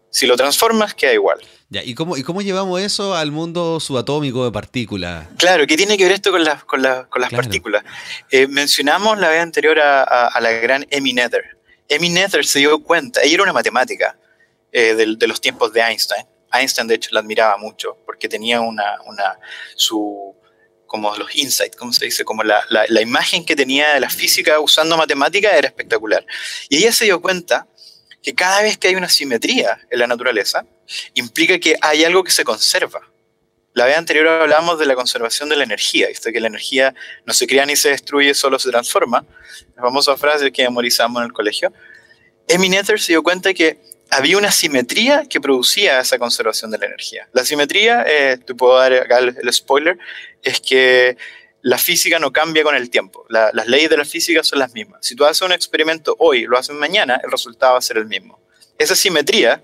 [0.09, 1.39] Si lo transformas, queda igual.
[1.69, 5.27] Ya, ¿y cómo, ¿y cómo llevamos eso al mundo subatómico de partículas?
[5.37, 7.83] Claro, ¿qué tiene que ver esto con, con, con las partículas?
[8.29, 11.60] Eh, mencionamos la vez anterior a, a la gran Emmy Nether.
[11.91, 14.17] Emmy Nether se dio cuenta, ella era una matemática
[14.71, 16.25] eh, de, los tiempos de Einstein.
[16.53, 18.97] Einstein, de hecho, la admiraba mucho porque tenía una,
[19.75, 20.33] su,
[20.87, 22.23] como los insights, ¿cómo se dice?
[22.23, 26.25] Como la, la, imagen que tenía de la física usando matemática era espectacular.
[26.69, 27.67] Y ella se dio cuenta
[28.23, 30.65] que cada vez que hay una simetría en la naturaleza,
[31.13, 33.01] implica que hay algo que se conserva.
[33.73, 36.33] La vez anterior hablamos de la conservación de la energía, ¿viste?
[36.33, 36.93] que la energía
[37.25, 39.25] no se crea ni se destruye, solo se transforma.
[39.75, 41.71] La famosa frase que memorizamos en el colegio.
[42.47, 46.87] Emmy Nether se dio cuenta que había una simetría que producía esa conservación de la
[46.87, 47.29] energía.
[47.31, 49.97] La simetría, eh, te puedo dar acá el, spoiler,
[50.43, 51.15] es que
[51.61, 53.25] la física no cambia con el tiempo.
[53.29, 55.05] las leyes de la física son las mismas.
[55.05, 58.07] Si tú haces un experimento hoy lo haces mañana, el resultado va a ser el
[58.07, 58.41] mismo.
[58.77, 59.63] Esa simetría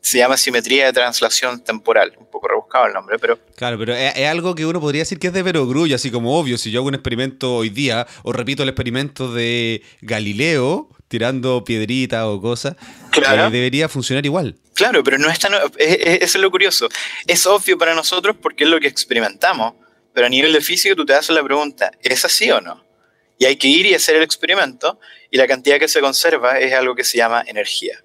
[0.00, 2.14] se llama simetría de translación temporal.
[2.18, 3.38] Un poco rebuscado el nombre, pero...
[3.56, 6.58] Claro, pero es, algo que uno podría decir que es de perogrullo, así como obvio.
[6.58, 12.24] Si yo hago un experimento hoy día, o repito el experimento de Galileo, tirando piedritas
[12.24, 12.76] o cosas,
[13.10, 13.46] claro.
[13.46, 14.56] Eh, debería funcionar igual.
[14.74, 15.54] Claro, pero no es tan...
[15.78, 16.88] Eso es lo curioso.
[17.26, 19.74] Es obvio para nosotros porque es lo que experimentamos,
[20.12, 22.84] pero a nivel de física tú te haces la pregunta, ¿es así o no?
[23.38, 24.98] Y hay que ir y hacer el experimento,
[25.30, 28.02] y la cantidad que se conserva es algo que se llama energía.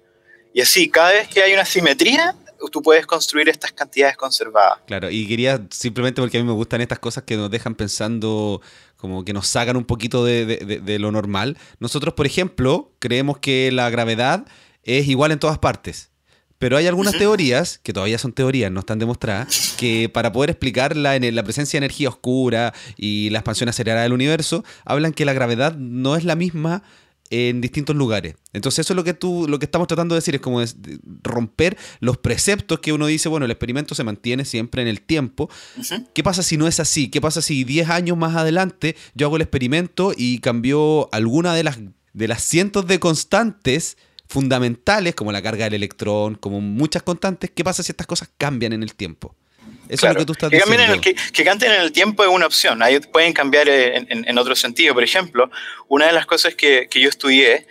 [0.54, 2.34] Y así, cada vez que hay una simetría,
[2.70, 4.78] tú puedes construir estas cantidades conservadas.
[4.86, 8.60] Claro, y quería simplemente porque a mí me gustan estas cosas que nos dejan pensando,
[8.96, 11.56] como que nos sacan un poquito de, lo normal.
[11.80, 14.46] Nosotros, por ejemplo, creemos que la gravedad
[14.84, 16.10] es igual en todas partes.
[16.58, 20.96] Pero hay algunas teorías, que todavía son teorías, no están demostradas, que para poder explicar
[20.96, 25.32] la, la presencia de energía oscura y la expansión acelerada del universo, hablan que la
[25.32, 26.84] gravedad no es la misma
[27.32, 28.34] en distintos lugares.
[28.52, 30.62] Entonces eso es lo que tú, lo que estamos tratando de decir, es como
[31.22, 35.48] romper los preceptos que uno dice, bueno, el experimento se mantiene siempre en el tiempo.
[36.12, 37.08] ¿Qué pasa si no es así?
[37.08, 41.64] ¿Qué pasa si 10 años más adelante yo hago el experimento y cambió alguna de
[41.64, 41.78] las,
[42.12, 43.96] de las cientos de constantes
[44.28, 47.50] fundamentales, como la carga del electrón, como muchas constantes?
[47.50, 49.34] ¿Qué pasa si estas cosas cambian en el tiempo?
[49.88, 50.82] Eso es lo que tú estás diciendo.
[50.82, 52.82] En el, que, canten en el tiempo es una opción.
[52.82, 54.94] Ahí pueden cambiar en, en, otro sentido.
[54.94, 55.50] Por ejemplo,
[55.88, 57.66] una de las cosas que, que yo estudié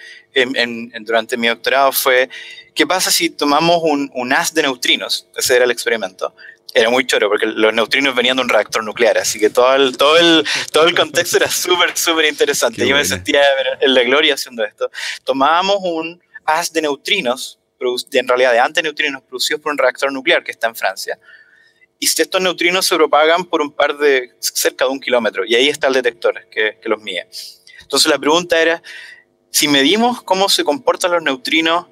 [1.02, 2.30] durante mi doctorado fue
[2.74, 5.28] qué pasa si tomamos un, un haz de neutrinos.
[5.36, 6.36] Ese era el experimento
[6.74, 9.98] era muy choro porque los neutrinos venían de un reactor nuclear, así que todo el,
[9.98, 12.88] todo el, todo el contexto era súper, súper interesante.
[12.88, 13.42] yo me sentía
[13.80, 14.90] en la gloria haciendo esto.
[15.24, 17.60] Tomábamos un haz de neutrinos,
[18.12, 21.20] en realidad de antineutrinos producidos por un reactor nuclear que está en Francia,
[22.02, 25.70] y estos neutrinos se propagan por un par de, cerca de un kilómetro, y ahí
[25.70, 27.28] está el detector que, los mide.
[27.80, 28.82] Entonces la pregunta era,
[29.52, 31.86] si medimos cómo se comportan los neutrinos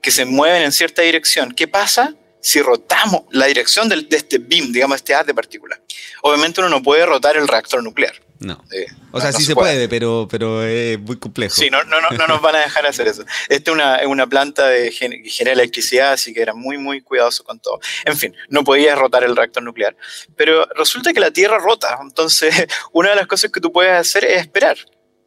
[0.00, 4.70] que se mueven en cierta dirección, ¿qué pasa si rotamos la dirección de este beam,
[4.70, 5.80] digamos, este haz de partículas?
[6.22, 8.14] Obviamente uno no puede rotar el reactor nuclear.
[8.40, 8.64] No.
[8.70, 11.54] Eh, o sea, sí se, puede, pero, pero es muy complejo.
[11.54, 13.24] Sí, no, no, no, nos van a dejar hacer eso.
[13.48, 17.42] Esta es una, una planta de, que genera electricidad, así que era muy, muy cuidadoso
[17.42, 17.80] con todo.
[18.04, 19.96] En fin, no podía rotar el reactor nuclear.
[20.36, 21.98] Pero resulta que la Tierra rota.
[22.00, 22.54] Entonces,
[22.92, 24.76] una de las cosas que tú puedes hacer es esperar.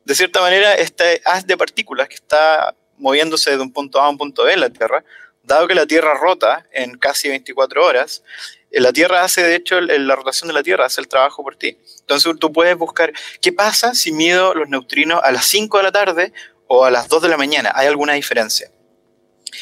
[0.05, 4.09] De cierta manera, este haz de partículas que está moviéndose de un punto A a
[4.09, 5.03] un punto B en la Tierra,
[5.43, 8.23] dado que la Tierra rota en casi 24 horas,
[8.79, 11.77] la Tierra hace, de hecho, la rotación de la Tierra hace el trabajo por ti.
[11.99, 13.11] Entonces tú puedes buscar,
[13.41, 16.33] ¿qué pasa si mido los neutrinos a las 5 de la tarde
[16.67, 17.71] o a las 2 de la mañana?
[17.75, 18.71] ¿Hay alguna diferencia?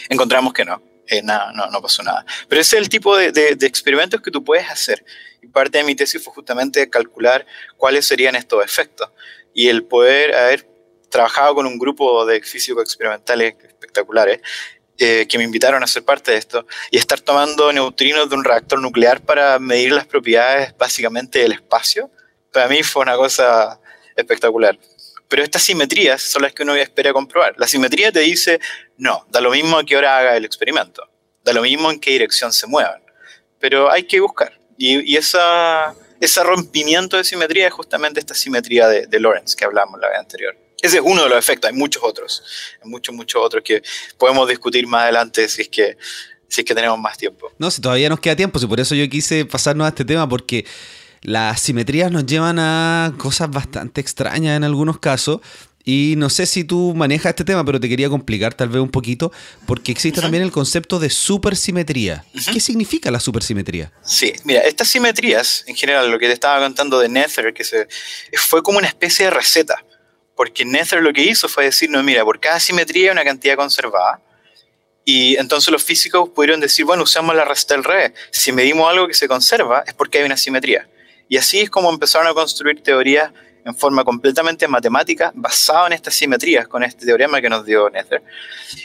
[0.10, 0.82] Encontramos que no.
[1.08, 2.24] Eh, no, no pasó nada.
[2.48, 5.04] Pero ese es el tipo de, experimentos que tú puedes hacer.
[5.42, 7.48] Y parte de mi tesis fue justamente calcular
[7.78, 9.10] cuáles serían estos efectos.
[9.52, 10.68] Y el poder haber
[11.10, 14.42] trabajado con un grupo de físicos experimentales espectaculares
[15.00, 18.82] que me invitaron a ser parte de esto y estar tomando neutrinos de un reactor
[18.82, 22.12] nuclear para medir las propiedades básicamente del espacio,
[22.52, 23.80] para mí fue una cosa
[24.16, 24.78] espectacular.
[25.30, 27.56] Pero estas simetrías son las que uno espera comprobar.
[27.58, 28.60] La simetría te dice,
[28.98, 31.08] no, da lo mismo a qué hora haga el experimento,
[31.44, 33.02] da lo mismo en qué dirección se muevan,
[33.60, 34.60] pero hay que buscar.
[34.78, 39.66] Y, y esa, ese rompimiento de simetría es justamente esta simetría de, de Lorentz que
[39.66, 40.58] hablamos la vez anterior.
[40.82, 42.44] Ese es uno de los efectos, hay muchos otros,
[42.82, 43.82] hay muchos, muchos otros que
[44.18, 45.98] podemos discutir más adelante si es que,
[46.48, 47.52] si es que tenemos más tiempo.
[47.58, 50.28] No, si todavía nos queda tiempo, si por eso yo quise pasarnos a este tema,
[50.30, 50.66] porque
[51.22, 55.42] las simetrías nos llevan a cosas bastante extrañas en algunos casos.
[55.86, 58.92] Y no sé si tú manejas este tema, pero te quería complicar tal vez un
[58.92, 59.32] poquito,
[59.66, 62.26] porque existe también el concepto de supersimetría.
[62.54, 63.92] ¿Qué significa la supersimetría?
[64.04, 67.88] Sí, mira, estas simetrías, en general, lo que te estaba contando de Nether, que se,
[68.34, 69.84] fue como una especie de receta
[70.40, 73.58] porque Nether lo que hizo fue decir, no, mira, por cada simetría hay una cantidad
[73.58, 74.22] conservada.
[75.04, 78.14] Y entonces los físicos pudieron decir, bueno, usamos la receta del revés.
[78.32, 80.88] Si medimos algo que se conserva, es porque hay una simetría.
[81.28, 83.34] Y así es como empezaron a construir teorías
[83.66, 88.24] en forma completamente matemática, basado en estas simetrías, con este teorema que nos dio Nether.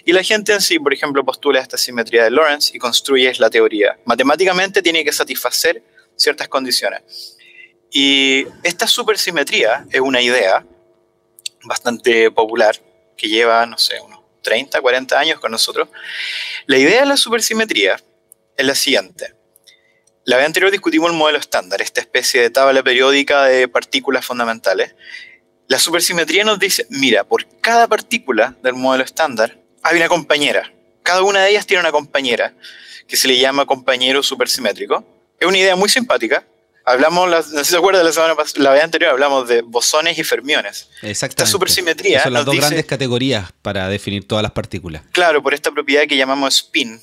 [0.04, 3.48] Y la gente en sí, por ejemplo, postula esta simetría de Lorentz y construye la
[3.48, 3.96] teoría.
[4.06, 5.84] Matemáticamente tiene que satisfacer
[6.16, 7.36] ciertas condiciones.
[7.92, 10.66] Y esta supersimetría es una idea
[11.64, 12.76] bastante popular,
[13.16, 15.88] que lleva, no sé, unos 30, 40 años con nosotros.
[16.66, 18.00] La idea de la supersimetría
[18.56, 19.34] es la siguiente.
[20.24, 24.94] La vez anterior discutimos el modelo estándar, esta especie de tabla periódica de partículas fundamentales.
[25.68, 30.72] La supersimetría nos dice, mira, por cada partícula del modelo estándar hay una compañera.
[31.02, 32.54] Cada una de ellas tiene una compañera
[33.06, 35.04] que se le llama compañero supersimétrico.
[35.38, 36.46] Es una idea muy simpática,
[36.86, 40.24] Hablamos, no sé si se acuerdan, la semana la vez anterior hablamos de bosones y
[40.24, 40.90] fermiones.
[41.00, 41.44] Exactamente.
[41.44, 42.22] Esta supersimetría.
[42.22, 45.02] son las dos grandes categorías para definir todas las partículas.
[45.12, 47.00] Claro, por esta propiedad que llamamos spin.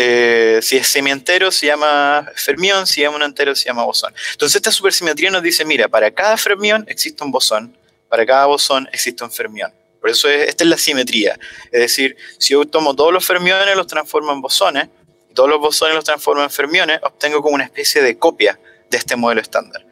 [0.00, 4.14] Eh, si es semientero se llama fermión, si es un entero se llama bosón.
[4.32, 7.76] Entonces esta supersimetría nos dice, mira, para cada fermión existe un bosón,
[8.08, 9.72] para cada bosón existe un fermión.
[10.00, 11.38] Por eso esta es la simetría.
[11.72, 14.88] Es decir, si yo tomo todos los fermiones, los transformo en bosones,
[15.28, 18.58] y todos los bosones los transformo en fermiones, obtengo como una especie de copia
[18.90, 19.86] de este modelo estándar.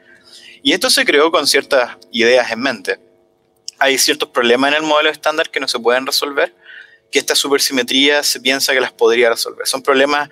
[0.63, 2.99] Y esto se creó con ciertas ideas en mente.
[3.79, 6.55] Hay ciertos problemas en el modelo estándar que no se pueden resolver,
[7.11, 9.67] que esta supersimetría se piensa que las podría resolver.
[9.67, 10.29] Son problemas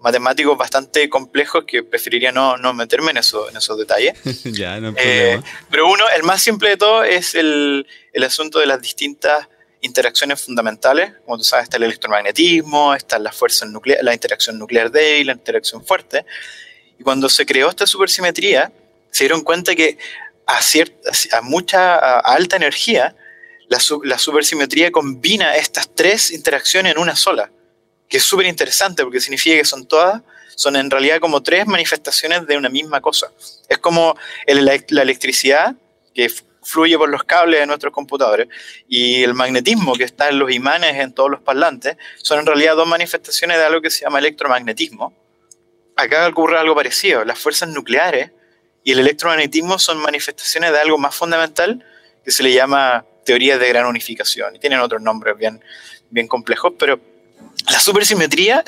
[0.00, 4.18] matemáticos bastante complejos que preferiría no, no meterme en, eso, en esos detalles.
[4.44, 5.40] ya, no eh,
[5.70, 9.48] pero uno, el más simple de todo es el, el asunto de las distintas
[9.82, 11.12] interacciones fundamentales.
[11.24, 15.32] Como tú sabes, está el electromagnetismo, está la fuerza nuclear, la interacción nuclear débil, la
[15.34, 16.24] interacción fuerte.
[17.00, 18.70] Y cuando se creó esta supersimetría,
[19.10, 19.98] se dieron cuenta que
[20.46, 23.16] a, cierta, a mucha alta energía,
[23.68, 27.50] la, la supersimetría combina estas tres interacciones en una sola
[28.10, 30.20] que es súper interesante porque significa que son todas,
[30.56, 33.32] son en realidad como tres manifestaciones de una misma cosa.
[33.68, 35.76] Es como la electricidad
[36.12, 36.28] que
[36.62, 38.48] fluye por los cables de nuestros computadores
[38.88, 42.76] y el magnetismo que está en los imanes en todos los parlantes son en realidad
[42.76, 45.14] dos manifestaciones de algo que se llama electromagnetismo.
[46.00, 48.30] Acá ocurre algo parecido, las fuerzas nucleares
[48.82, 51.84] y el electromagnetismo son manifestaciones de algo más fundamental
[52.24, 54.56] que se le llama teoría de gran unificación.
[54.56, 55.62] Y tienen otros nombres bien,
[56.08, 56.98] bien complejos, pero
[57.70, 58.64] la supersimetría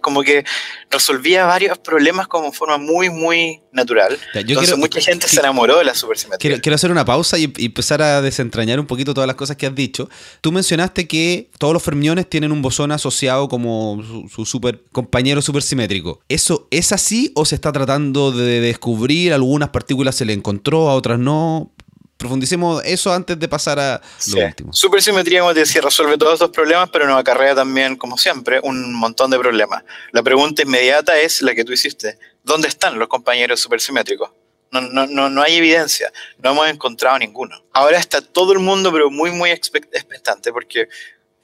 [0.00, 0.44] como que
[0.90, 4.18] resolvía varios problemas como forma muy, muy natural.
[4.34, 6.60] Entonces mucha gente se enamoró de la supersimetría.
[6.60, 9.74] Quiero, hacer una pausa y, empezar a desentrañar un poquito todas las cosas que has
[9.74, 10.08] dicho.
[10.40, 15.42] Tú mencionaste que todos los fermiones tienen un bosón asociado como su, su super compañero
[15.42, 16.20] supersimétrico.
[16.28, 19.32] ¿Eso es así o se está tratando de descubrir?
[19.32, 21.72] Algunas partículas se le encontró, a otras no
[22.16, 24.00] profundicemos eso antes de pasar a
[24.34, 24.72] lo último.
[24.72, 28.94] Supersimetría, como te decía, resuelve todos estos problemas, pero nos acarrea también, como siempre, un
[28.94, 29.84] montón de problemas.
[30.12, 32.18] La pregunta inmediata es la que tú hiciste.
[32.42, 34.30] ¿Dónde están los compañeros supersimétricos?
[34.70, 37.62] No, no, no, no hay evidencia, no hemos encontrado ninguno.
[37.72, 40.88] Ahora está todo el mundo, pero muy, muy expectante, porque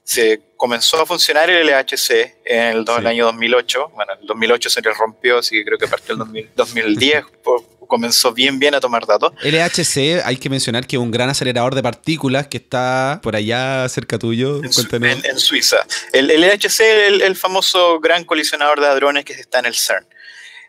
[0.05, 3.93] se comenzó a funcionar el LHC en el, año 2008.
[3.95, 7.63] Bueno, el 2008 se le rompió, así que creo que partió el 2010 por,
[7.93, 9.35] comenzó bien, bien a tomar datos.
[9.43, 13.87] LHC, hay que mencionar que es un gran acelerador de partículas que está por allá
[13.91, 14.63] cerca tuyo.
[14.65, 15.77] En, Suiza.
[16.11, 20.07] El, LHC es el, famoso gran colisionador de hadrones que está en el CERN.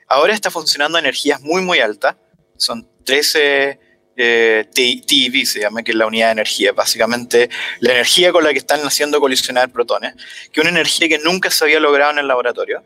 [0.09, 2.17] Ahora está funcionando a energías muy, muy altas.
[2.57, 3.79] Son 13
[4.17, 6.73] eh, TeV, se llama, que es la unidad de energía.
[6.73, 7.49] Básicamente,
[7.79, 10.13] la energía con la que están haciendo colisionar protones,
[10.51, 12.83] que es una energía que nunca se había logrado en el laboratorio.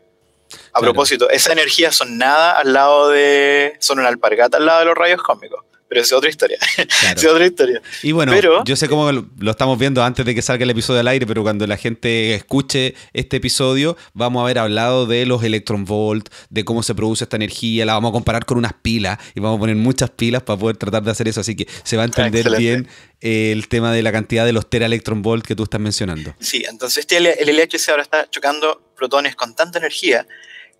[0.72, 3.76] A propósito, esa energía son nada al lado de.
[3.80, 5.64] son una alpargata al lado de los rayos cósmicos.
[5.88, 6.58] Pero es otra historia.
[7.16, 7.80] es otra historia.
[8.02, 8.32] Y bueno,
[8.64, 11.42] yo sé cómo lo estamos viendo antes de que salga el episodio al aire, pero
[11.42, 16.64] cuando la gente escuche este episodio, vamos a haber hablado de los electron volt, de
[16.64, 19.60] cómo se produce esta energía, la vamos a comparar con unas pilas y vamos a
[19.60, 21.40] poner muchas pilas para poder tratar de hacer eso.
[21.40, 22.88] Así que se va a entender bien
[23.20, 26.34] el tema de la cantidad de los tera electron volt que tú estás mencionando.
[26.38, 30.26] Sí, entonces este, el LHC ahora está chocando protones con tanta energía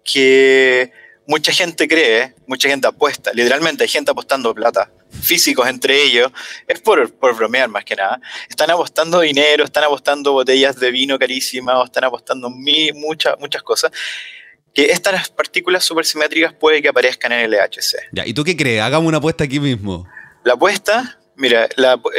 [0.04, 0.92] que
[1.26, 6.30] mucha gente cree, mucha gente apuesta, literalmente hay gente apostando plata, físicos entre ellos,
[6.66, 11.18] es por, por bromear más que nada, están apostando dinero, están apostando botellas de vino
[11.18, 13.90] carísimas, están apostando muchas, muchas cosas,
[14.74, 18.08] que estas partículas supersimétricas puede que aparezcan en el LHC.
[18.12, 18.82] Ya, ¿y tú qué crees?
[18.82, 20.06] Hagamos una apuesta aquí mismo.
[20.44, 21.68] La apuesta Mira,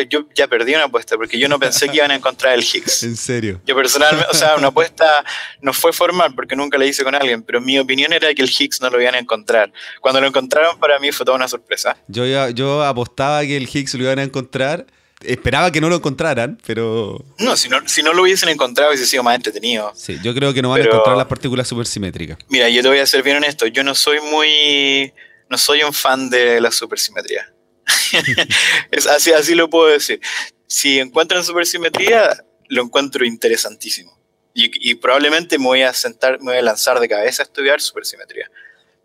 [0.07, 3.03] yo ya perdí una apuesta porque yo no pensé que iban a encontrar el Higgs.
[3.03, 3.61] ¿En serio?
[3.65, 5.26] Yo personalmente, o sea, una apuesta
[5.61, 8.49] no fue formal porque nunca la hice con alguien, pero mi opinión era que el
[8.49, 9.74] Higgs no lo iban a encontrar.
[9.99, 11.97] Cuando lo encontraron para mí fue toda una sorpresa.
[12.07, 14.86] Yo, yo apostaba que el Higgs lo iban a encontrar.
[15.22, 17.22] Esperaba que no lo encontraran, pero...
[17.39, 19.91] No, si no, si no lo hubiesen encontrado hubiese sido más entretenido.
[19.95, 22.38] Sí, yo creo que no van a encontrar las partículas supersimétricas.
[22.47, 23.67] Mira, yo te voy a ser bien honesto.
[23.67, 25.11] Yo no soy muy...
[25.49, 27.51] No soy un fan de la supersimetría.
[28.91, 30.19] es así, así lo puedo decir.
[30.67, 34.17] Si encuentran supersimetría, lo encuentro interesantísimo.
[34.53, 38.51] Y, probablemente me voy a sentar, me voy a lanzar de cabeza a estudiar supersimetría.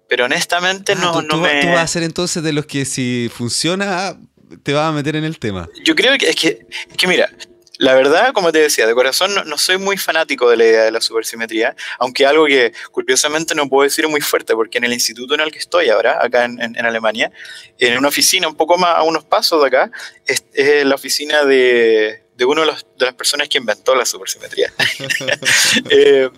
[0.09, 1.61] Pero honestamente ah, no, no me...
[1.61, 4.19] Tú vas a ser entonces de los que si funciona
[4.63, 5.69] te vas a meter en el tema.
[5.85, 7.31] Yo creo que es que, es que mira,
[7.79, 10.93] la verdad, como te decía, de corazón no, soy muy fanático de la idea de
[10.93, 15.35] la supersimetría, aunque algo que curiosamente no puedo decir muy fuerte, porque en el instituto
[15.35, 17.33] en el que estoy ahora, acá en, Alemania,
[17.79, 19.91] en una oficina un poco más a unos pasos de acá,
[20.27, 20.45] es,
[20.85, 24.73] la oficina de, de una de, de, las personas que inventó la supersimetría.
[25.91, 26.31] Eh,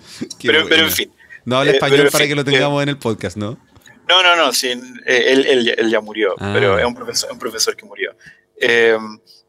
[0.42, 1.12] pero, en fin.
[1.44, 3.58] No habla eh, español para que lo tengamos en el podcast, ¿no?
[4.08, 4.70] No, no, no, sí,
[5.04, 6.50] él, él, ya murió, ah.
[6.54, 8.16] pero es un profesor, un profesor que murió.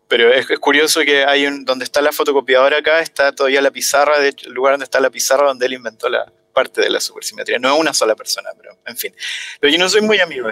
[0.07, 4.19] Pero es, curioso que hay un, donde está la fotocopiadora acá, está todavía la pizarra,
[4.19, 6.99] de hecho, el lugar donde está la pizarra donde él inventó la parte de la
[6.99, 7.59] supersimetría.
[7.59, 9.13] No es una sola persona, pero en fin.
[9.59, 10.49] Pero yo no soy muy amigo.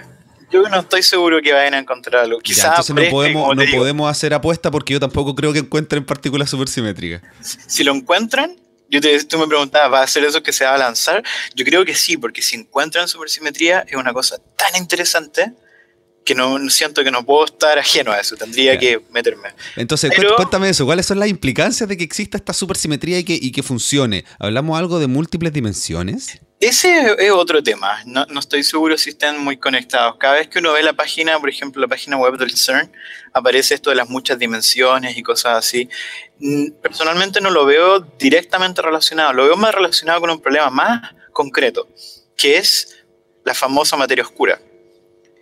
[0.52, 2.40] Yo no estoy seguro que vayan a encontrar algo.
[2.40, 7.22] Quizás no podemos, no podemos hacer apuesta porque yo tampoco creo que encuentren partículas supersimétricas.
[7.42, 8.56] Si lo encuentran,
[8.90, 11.24] yo te, tú me preguntabas, ¿va a ser eso que se va a lanzar?
[11.56, 15.54] Yo creo que sí, porque si encuentran supersimetría es una cosa tan interesante
[16.26, 19.50] que no siento que no puedo estar ajeno a eso, tendría que meterme.
[19.76, 23.52] Entonces, cuéntame eso, ¿cuáles son las implicancias de que exista esta supersimetría y que, y
[23.52, 24.26] que funcione?
[24.40, 26.42] ¿Hablamos algo de múltiples dimensiones?
[26.60, 30.16] Ese es otro tema, no, no, estoy seguro si están muy conectados.
[30.18, 32.92] Cada vez que uno ve la página, por ejemplo, la página web del CERN,
[33.32, 35.88] aparece esto de las muchas dimensiones y cosas así.
[36.40, 41.14] Mm, personalmente no lo veo directamente relacionado, lo veo más relacionado con un problema más
[41.34, 41.88] concreto,
[42.36, 43.04] que es
[43.44, 44.60] la famosa materia oscura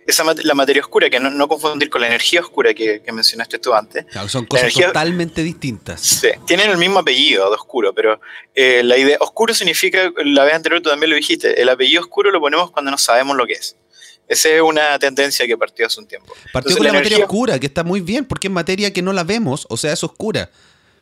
[0.06, 4.04] esa la materia oscura, que no, confundir con la energía oscura que, mencionaste tú antes.
[4.28, 6.00] son cosas totalmente distintas.
[6.00, 8.20] Sí, tienen el mismo apellido de oscuro, pero
[8.54, 12.30] eh, la idea, oscuro significa, la vez anterior tú también lo dijiste, el apellido oscuro
[12.30, 13.76] lo ponemos cuando no sabemos lo que es.
[14.26, 16.32] Esa es una tendencia que partió hace un tiempo.
[16.52, 19.22] Partió con la, materia oscura, que está muy bien, porque es materia que no la
[19.22, 20.50] vemos, o sea, es oscura.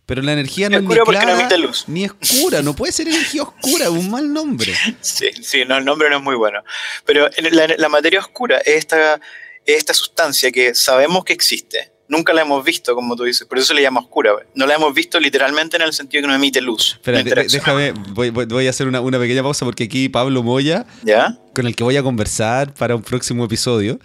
[0.06, 1.48] Pero la energía no es, ni clara,
[1.86, 4.74] ni oscura, no puede ser energía oscura, un mal nombre.
[5.00, 6.60] Sí, sí, no, el nombre no es muy bueno.
[7.06, 9.20] Pero la, materia oscura es esta,
[9.64, 13.68] esta sustancia que sabemos que existe, nunca la hemos visto, como tú dices, por eso
[13.68, 14.32] se le llama oscura.
[14.54, 16.94] No la hemos visto literalmente en el sentido que no emite luz.
[16.94, 21.38] Espera, déjame, voy, a hacer una, pequeña pausa porque aquí Pablo Moya, ¿Ya?
[21.54, 24.00] con el que voy a conversar para un próximo episodio,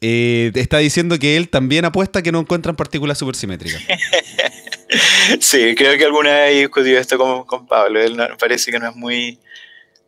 [0.00, 3.82] eh, está diciendo que él también apuesta que no encuentran partículas supersimétricas.
[5.40, 8.00] sí, creo que alguna vez he discutido esto con, con Pablo.
[8.00, 9.38] Él parece que no es muy,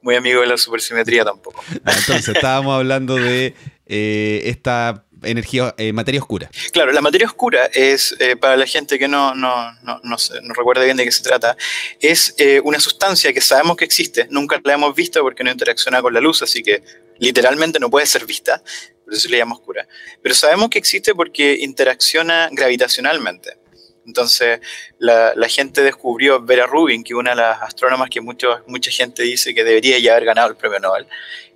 [0.03, 1.63] muy amigo de la supersimetría tampoco.
[1.85, 3.55] Ah, entonces, estábamos hablando de
[3.87, 6.51] eh, esta energía, eh, materia oscura.
[6.73, 10.17] Claro, la materia oscura es, eh, para la gente que no, no, no, no,
[10.55, 11.57] recuerda bien de qué se trata,
[12.01, 16.15] es una sustancia que sabemos que existe, nunca la hemos visto porque no interacciona con
[16.15, 16.83] la luz, así que
[17.19, 18.63] literalmente no puede ser vista,
[19.05, 19.87] por eso se le llama oscura.
[20.23, 23.60] Pero sabemos que existe porque interacciona gravitacionalmente.
[24.07, 24.61] Entonces,
[24.99, 29.55] la, gente descubrió, Vera Rubin, que una de las astrónomas que mucho, mucha gente dice
[29.55, 31.07] que debería ya haber ganado el premio Nobel.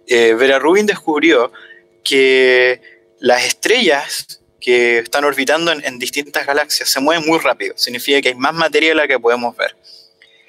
[0.06, 1.52] Eh, Vera Rubin descubrió
[2.02, 2.80] que
[3.18, 7.74] las estrellas que están orbitando en, distintas galaxias se mueven muy rápido.
[7.76, 9.76] Significa que hay más materia de la que podemos ver.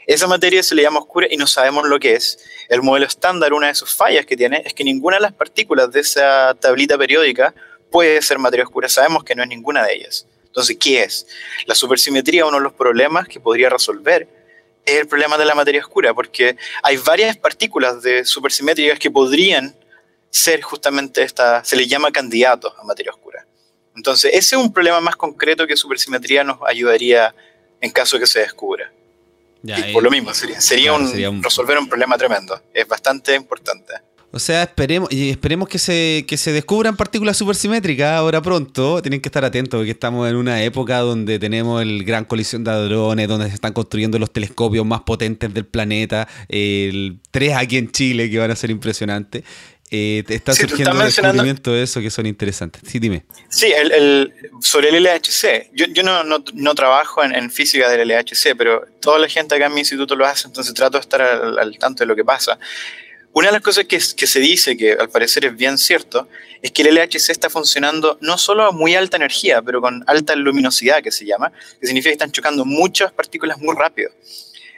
[0.07, 2.39] Esa materia se le llama oscura y no sabemos lo que es.
[2.69, 5.91] El modelo estándar, una de sus fallas que tiene, es que ninguna de las partículas
[5.91, 7.53] de esa tablita periódica
[7.91, 8.87] puede ser materia oscura.
[8.87, 10.27] Sabemos que no es ninguna de ellas.
[10.55, 11.27] Entonces, ¿qué es?
[11.65, 14.25] La supersimetría, uno de los problemas que podría resolver
[14.85, 19.75] es el problema de la materia oscura, porque hay varias partículas de supersimétricas que podrían
[20.29, 23.45] ser justamente esta, se les llama candidatos a materia oscura.
[23.97, 27.35] Entonces, ese es un problema más concreto que supersimetría nos ayudaría
[27.81, 28.93] en caso de que se descubra.
[29.61, 32.61] y por lo mismo, sería, un, resolver un problema tremendo.
[32.73, 33.93] Es bastante importante.
[34.35, 39.01] O sea, esperemos, y esperemos que se, que se descubran partículas supersimétricas ahora pronto.
[39.01, 42.71] Tienen que estar atentos porque estamos en una época donde tenemos el gran colisión de
[42.71, 47.89] hadrones, donde se están construyendo los telescopios más potentes del planeta, el tres aquí en
[47.93, 49.45] Chile que van a ser impresionantes.
[49.89, 52.81] Eh, está surgiendo descubrimientos de eso que son interesantes.
[52.85, 53.23] Sí, dime.
[53.47, 55.69] Sí, el, sobre el LHC.
[55.71, 59.75] Yo, yo no, no, trabajo en, física del LHC, pero toda la gente acá en
[59.75, 62.59] mi instituto lo hace, entonces trato de estar al, al tanto de lo que pasa.
[63.35, 66.29] Una de las cosas que, se dice, que al parecer es bien cierto,
[66.61, 70.37] es que el LHC está funcionando no solo a muy alta energía, pero con alta
[70.37, 74.09] luminosidad, que se llama, que significa que están chocando muchas partículas muy rápido.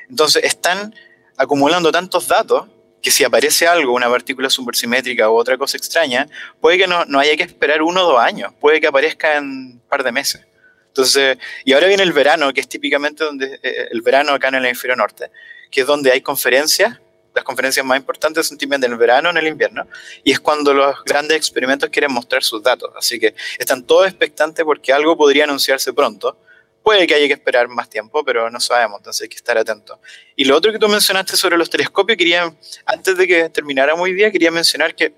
[0.09, 0.95] Entonces, están
[1.37, 2.65] acumulando tantos datos
[2.99, 6.27] que si aparece algo, una partícula supersimétrica u otra cosa extraña,
[6.59, 9.81] puede que no, haya que esperar uno o dos años, puede que aparezca en un
[9.87, 10.41] par de meses.
[10.87, 14.55] Entonces, y ahora viene el verano, que es típicamente donde, eh, el verano acá en
[14.55, 15.29] el hemisferio norte,
[15.69, 16.97] que es donde hay conferencias
[17.37, 19.87] las conferencias más importantes son en el verano o en el invierno,
[20.23, 22.91] y es cuando los grandes experimentos quieren mostrar sus datos.
[22.97, 26.35] Así que están todos expectantes porque algo podría anunciarse pronto.
[26.81, 29.99] Puede que haya que esperar más tiempo, pero no sabemos, entonces hay que estar atentos.
[30.35, 32.51] Y lo otro que tú mencionaste sobre los telescopios, quería,
[32.85, 35.13] antes de que termináramos hoy día, quería mencionar que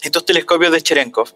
[0.00, 1.34] estos telescopios de Cherenkov,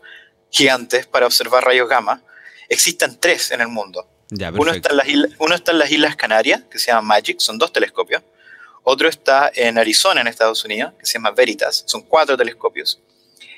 [0.50, 2.22] gigantes para observar rayos gamma,
[2.70, 4.08] existen tres en el mundo.
[4.54, 7.38] uno, está en las islas, uno está en las Islas Canarias, que se llama MAGIC,
[7.40, 8.22] son dos telescopios.
[8.89, 11.82] Otro está en Arizona, en Estados Unidos, que se llama Veritas.
[11.89, 13.03] Son cuatro telescopios.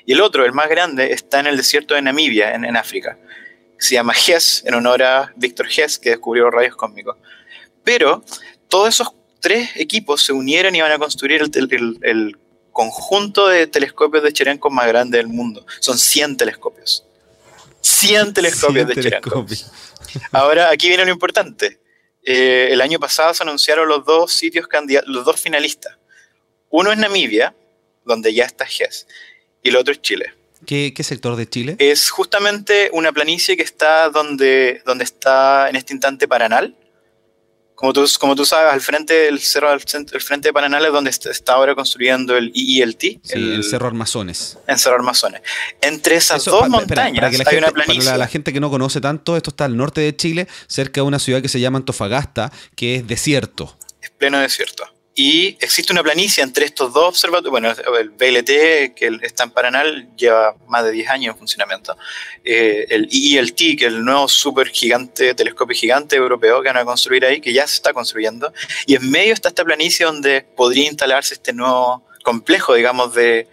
[0.03, 3.15] Y el otro, el más grande, está en el desierto de Namibia, en, África.
[3.77, 7.15] Se llama Hess, en honor a Víctor Hess, que descubrió los rayos cósmicos.
[7.83, 8.23] Pero
[8.69, 9.09] todos esos
[9.39, 12.37] tres equipos se unieron y van a construir el,
[12.71, 15.63] conjunto de telescopios de Cherenkov más grande del mundo.
[15.79, 17.05] Son 100 telescopios.
[17.81, 19.45] 100 telescopios de Cherenkov.
[20.31, 21.78] Ahora, aquí viene lo importante.
[22.23, 25.97] Eh, el año pasado se anunciaron los dos sitios candidatos, los dos finalistas.
[26.69, 27.55] Uno es Namibia,
[28.05, 29.07] donde ya está GES,
[29.63, 30.33] y el otro es Chile.
[30.65, 31.75] ¿Qué, sector de Chile?
[31.79, 36.75] Es justamente una planicie que está donde, donde está en este instante Paranal,
[37.79, 41.11] como tú, como tú sabes, al frente del cerro, al frente de Pananal es donde
[41.11, 42.99] está ahora construyendo el IELT.
[42.99, 44.57] Sí, el, Cerro Armazones.
[44.67, 45.41] En Cerro Armazones.
[45.79, 48.03] Entre esas dos montañas hay una planicie.
[48.03, 51.07] Para la, gente que no conoce tanto, esto está al norte de Chile, cerca de
[51.07, 53.77] una ciudad que se llama Antofagasta, que es desierto.
[54.01, 54.83] Es pleno desierto.
[55.21, 57.51] Y existe una planicie entre estos dos observatorios.
[57.51, 61.97] Bueno, el BLT, que está en Paranal, lleva más de 10 años en funcionamiento.
[62.45, 66.85] Eh, el IELT, que es el nuevo super gigante, telescopio gigante europeo que van a
[66.85, 68.53] construir ahí, que ya se está construyendo.
[68.85, 73.45] Y en medio está esta planicie donde podría instalarse este nuevo complejo, digamos, de,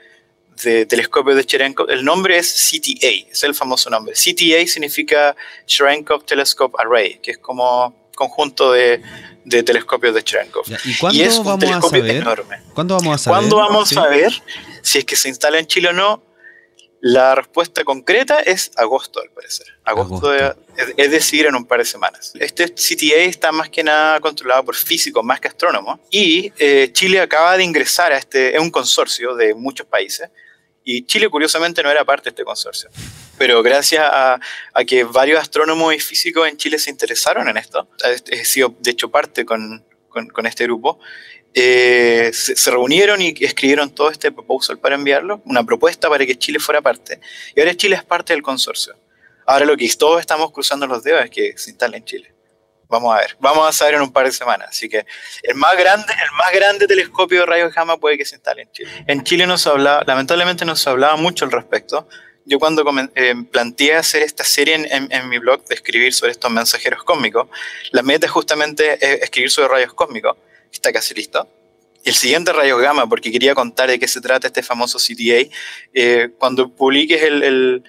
[0.62, 1.90] de telescopios de Cherenkov.
[1.90, 4.14] El nombre es CTA, es el famoso nombre.
[4.14, 5.34] CTA significa
[5.66, 9.00] Cherenkov Telescope Array, que es como conjunto de
[9.46, 10.64] de telescopios de Cherenkov.
[10.84, 12.16] ¿Y cuándo es un telescopio a saber?
[12.16, 12.60] enorme.
[12.74, 13.38] ¿Cuándo vamos a saber?
[13.38, 14.42] ¿Cuándo vamos a ver
[14.82, 16.22] si es que se instala en Chile o no?
[17.00, 19.66] La respuesta concreta es agosto, al parecer.
[19.84, 22.32] Agosto, es, decir, en un par de semanas.
[22.40, 26.00] Este CTA está más que nada controlado por físicos más que astrónomos.
[26.10, 30.28] Y eh, Chile acaba de ingresar a este, es un consorcio de muchos países.
[30.82, 32.90] Y Chile, curiosamente, no era parte de este consorcio
[33.39, 34.39] pero gracias a,
[34.87, 37.89] que varios astrónomos y físicos en Chile se interesaron en esto,
[38.30, 39.84] he sido de hecho parte con,
[40.45, 40.99] este grupo,
[41.55, 46.59] eh, se, reunieron y escribieron todo este proposal para enviarlo, una propuesta para que Chile
[46.59, 47.20] fuera parte.
[47.55, 48.95] Y ahora Chile es parte del consorcio.
[49.47, 52.34] Ahora lo que todos estamos cruzando los dedos es que se instale en Chile.
[52.89, 54.68] Vamos a ver, vamos a saber en un par de semanas.
[54.70, 55.07] Así que
[55.43, 58.72] el más grande, el más grande telescopio de rayos gamma puede que se instale en
[58.72, 58.91] Chile.
[59.07, 62.09] En Chile no se hablaba, lamentablemente no se hablaba mucho al respecto
[62.47, 62.84] yo cuando
[63.16, 67.49] eh, planteé hacer esta serie en, mi blog de escribir sobre estos mensajeros cósmicos,
[67.90, 70.36] la meta es justamente escribir sobre rayos cósmicos,
[70.72, 71.49] está casi listo.
[72.05, 75.51] El siguiente rayos gamma, porque quería contar de qué se trata este famoso CTA,
[75.92, 77.82] eh, cuando publiques el,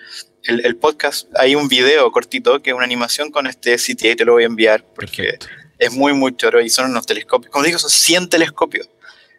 [0.43, 4.33] el, podcast, hay un video cortito que es una animación con este CTA, te lo
[4.33, 5.37] voy a enviar, porque
[5.77, 7.51] es muy, muy choro y son unos telescopios.
[7.51, 8.89] Como digo, son 100 telescopios.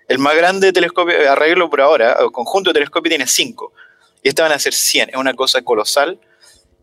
[0.07, 3.73] El más grande telescopio, arreglo por ahora, o conjunto de telescopios tiene 5
[4.29, 6.21] y esta van a ser 100, es una cosa colosal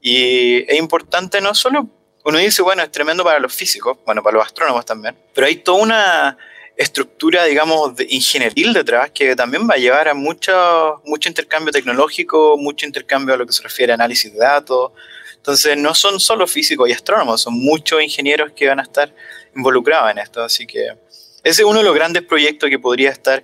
[0.02, 1.88] y es importante no solo,
[2.24, 5.58] uno dice, bueno, es tremendo para los físicos, bueno, para los astrónomos también, pero hay
[5.58, 6.38] toda una
[6.76, 12.58] estructura, digamos, de ingenieril detrás que también va a llevar a mucho, mucho intercambio tecnológico,
[12.58, 14.94] mucho intercambio a lo que se refiere a análisis de datos.
[15.36, 19.14] Entonces, no son solo físicos y astrónomos, son muchos ingenieros que van a estar
[19.56, 20.44] involucrados en esto.
[20.44, 20.98] Así que
[21.44, 23.44] ese es uno de los grandes proyectos que podría estar,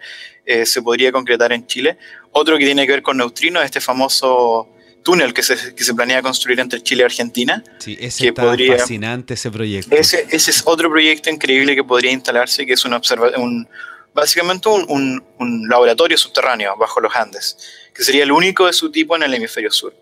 [0.51, 1.97] eh, se podría concretar en Chile.
[2.31, 4.69] Otro que tiene que ver con neutrinos, este famoso
[5.03, 7.63] túnel que se, que se planea construir entre Chile y Argentina.
[7.79, 9.95] Sí, ese está podría, fascinante ese proyecto.
[9.95, 12.93] Ese, ese, es otro proyecto increíble que podría instalarse, que es un,
[13.37, 13.67] un
[14.13, 17.57] básicamente un, un, laboratorio subterráneo bajo los Andes,
[17.93, 19.93] que sería el único de su tipo en el hemisferio sur.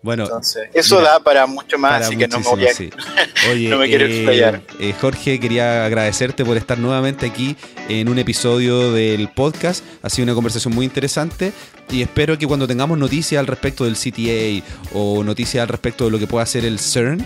[0.00, 0.28] Bueno,
[0.74, 2.70] eso da para mucho más, así que no me, voy a,
[3.50, 7.56] Oye, no me quiero eh, eh, Jorge, quería agradecerte por estar nuevamente aquí
[7.88, 9.84] en un episodio del podcast.
[10.02, 11.52] Ha sido una conversación muy interesante
[11.90, 16.12] y espero que cuando tengamos noticias al respecto del CTA o noticias al respecto de
[16.12, 17.24] lo que pueda hacer el CERN,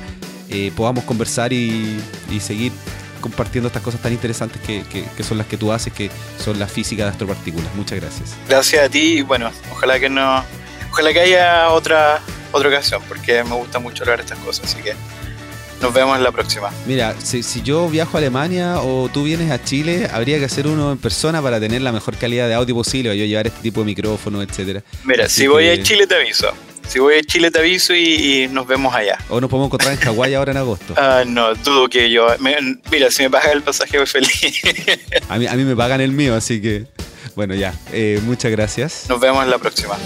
[0.48, 2.00] eh, podamos conversar y,
[2.40, 2.72] seguir
[3.20, 6.66] compartiendo estas cosas tan interesantes que, que, son las que tú haces, que son la
[6.66, 7.72] física de astropartículas.
[7.74, 8.34] Muchas gracias.
[8.48, 10.42] Gracias a ti y bueno, ojalá que no,
[10.90, 12.20] ojalá que haya otra
[12.52, 14.94] otra ocasión, porque me gusta mucho hablar de estas cosas, así que
[15.82, 16.70] nos vemos en la próxima.
[16.86, 20.92] Mira, si, yo viajo a Alemania o tú vienes a Chile, habría que hacer uno
[20.92, 23.86] en persona para tener la mejor calidad de audio posible, yo llevar este tipo de
[23.86, 24.82] micrófono, etcétera.
[25.04, 26.52] Mira, si voy a Chile te aviso.
[26.86, 29.18] Si voy a Chile te aviso y, nos vemos allá.
[29.28, 30.94] O nos podemos encontrar en Hawái ahora en agosto.
[30.96, 32.28] Ah, no, dudo que yo.
[32.90, 34.30] mira, si me pagan el pasaje, voy feliz.
[35.28, 36.86] a, mí, a mí me pagan el mío, así que.
[37.34, 37.74] Bueno, ya.
[37.92, 39.06] Eh, muchas gracias.
[39.08, 39.96] Nos vemos en la próxima.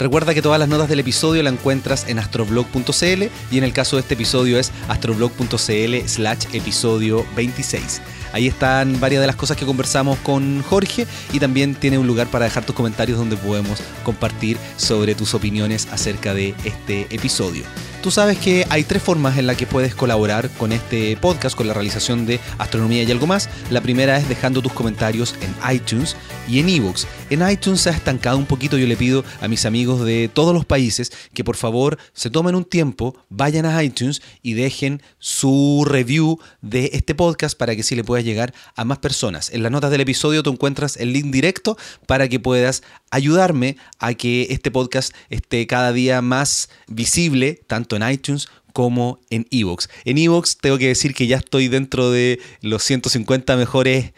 [0.00, 3.96] Recuerda que todas las notas del episodio la encuentras en astroblog.cl y en el caso
[3.96, 8.00] de este episodio es astroblog.cl slash episodio 26.
[8.32, 12.28] Ahí están varias de las cosas que conversamos con Jorge y también tiene un lugar
[12.28, 17.64] para dejar tus comentarios donde podemos compartir sobre tus opiniones acerca de este episodio.
[18.02, 21.68] Tú sabes que hay tres formas en las que puedes colaborar con este podcast, con
[21.68, 23.50] la realización de Astronomía y algo más.
[23.70, 26.16] La primera es dejando tus comentarios en iTunes
[26.48, 27.06] y en ebooks.
[27.28, 30.54] En iTunes se ha estancado un poquito, yo le pido a mis amigos de todos
[30.54, 35.84] los países que por favor se tomen un tiempo, vayan a iTunes y dejen su
[35.86, 39.50] review de este podcast para que sí le pueda llegar a más personas.
[39.52, 41.76] En las notas del episodio tú encuentras el link directo
[42.06, 48.08] para que puedas ayudarme a que este podcast esté cada día más visible, tanto en
[48.08, 49.88] iTunes como en Evox.
[50.04, 54.12] En Evox tengo que decir que ya estoy dentro de los 150 mejores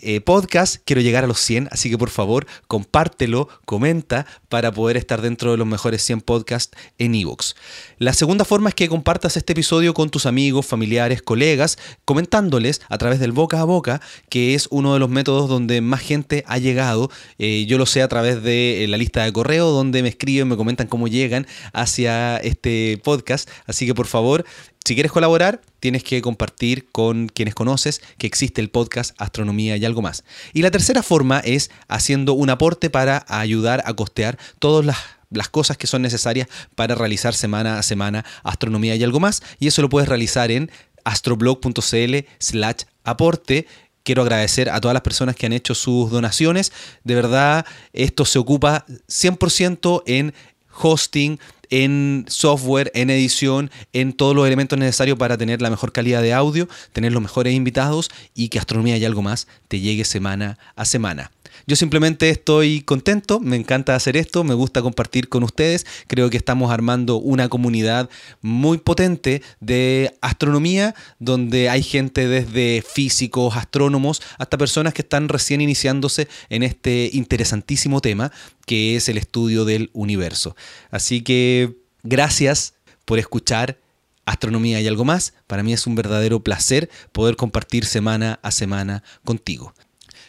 [0.00, 0.76] eh, podcast.
[0.84, 5.50] Quiero llegar a los 100, así que por favor compártelo, comenta para poder estar dentro
[5.50, 7.56] de los mejores 100 podcasts en Evox.
[7.98, 12.96] La segunda forma es que compartas este episodio con tus amigos, familiares, colegas, comentándoles a
[12.96, 16.58] través del boca a boca, que es uno de los métodos donde más gente ha
[16.58, 17.10] llegado.
[17.38, 20.56] Eh, yo lo sé a través de la lista de correo, donde me escriben, me
[20.56, 23.50] comentan cómo llegan hacia este podcast.
[23.66, 24.44] Así que por favor,
[24.84, 29.84] si quieres colaborar, tienes que compartir con quienes conoces que existe el podcast Astronomía y
[29.84, 30.22] algo más.
[30.52, 35.17] Y la tercera forma es haciendo un aporte para ayudar a costear todas las
[35.50, 39.42] cosas que son necesarias para realizar semana a semana astronomía y algo más.
[39.58, 40.70] Y eso lo puedes realizar en
[41.04, 43.66] astroblog.cl slash aporte.
[44.02, 46.72] Quiero agradecer a todas las personas que han hecho sus donaciones.
[47.04, 50.32] De verdad, esto se ocupa 100% en
[50.80, 51.38] hosting,
[51.70, 56.32] en software, en edición, en todos los elementos necesarios para tener la mejor calidad de
[56.32, 60.84] audio, tener los mejores invitados y que Astronomía y algo más te llegue semana a
[60.84, 61.30] semana.
[61.68, 65.84] Yo simplemente estoy contento, me encanta hacer esto, me gusta compartir con ustedes.
[66.06, 68.08] Creo que estamos armando una comunidad
[68.40, 75.60] muy potente de astronomía, donde hay gente desde físicos, astrónomos, hasta personas que están recién
[75.60, 78.32] iniciándose en este interesantísimo tema
[78.64, 80.56] que es el estudio del universo.
[80.90, 83.78] Así que gracias por escuchar
[84.24, 85.34] Astronomía y algo más.
[85.46, 89.74] Para mí es un verdadero placer poder compartir semana a semana contigo.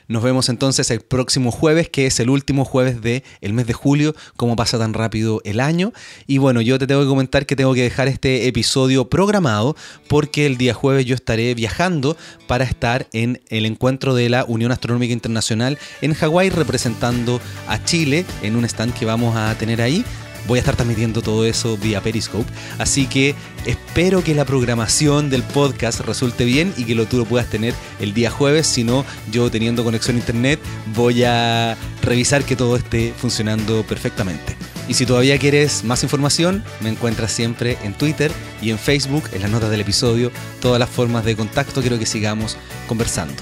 [0.09, 3.73] Nos vemos entonces el próximo jueves, que es el último jueves del el mes de
[3.73, 5.93] julio, como pasa tan rápido el año.
[6.25, 9.75] Y bueno, yo te tengo que comentar que tengo que dejar este episodio programado
[10.07, 14.71] porque el día jueves yo estaré viajando para estar en el encuentro de la Unión
[14.71, 20.03] Astronómica Internacional en Hawái representando a Chile en un stand que vamos a tener ahí
[20.49, 22.51] voy a estar transmitiendo todo eso vía Periscope.
[22.79, 23.35] Así que
[23.65, 27.75] espero que la programación del podcast resulte bien y que lo, tú lo puedas tener
[27.99, 28.65] el día jueves.
[28.65, 30.59] Si no, yo teniendo conexión a internet
[30.95, 34.57] voy a revisar que todo esté funcionando perfectamente.
[34.87, 39.43] Y si todavía quieres más información, me encuentras siempre en Twitter y en Facebook, en
[39.43, 40.31] las notas del episodio,
[40.61, 41.81] todas las formas de contacto.
[41.81, 43.35] Quiero que sigamos conversando.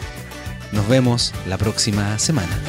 [0.74, 2.60] Nos vemos la próxima semana.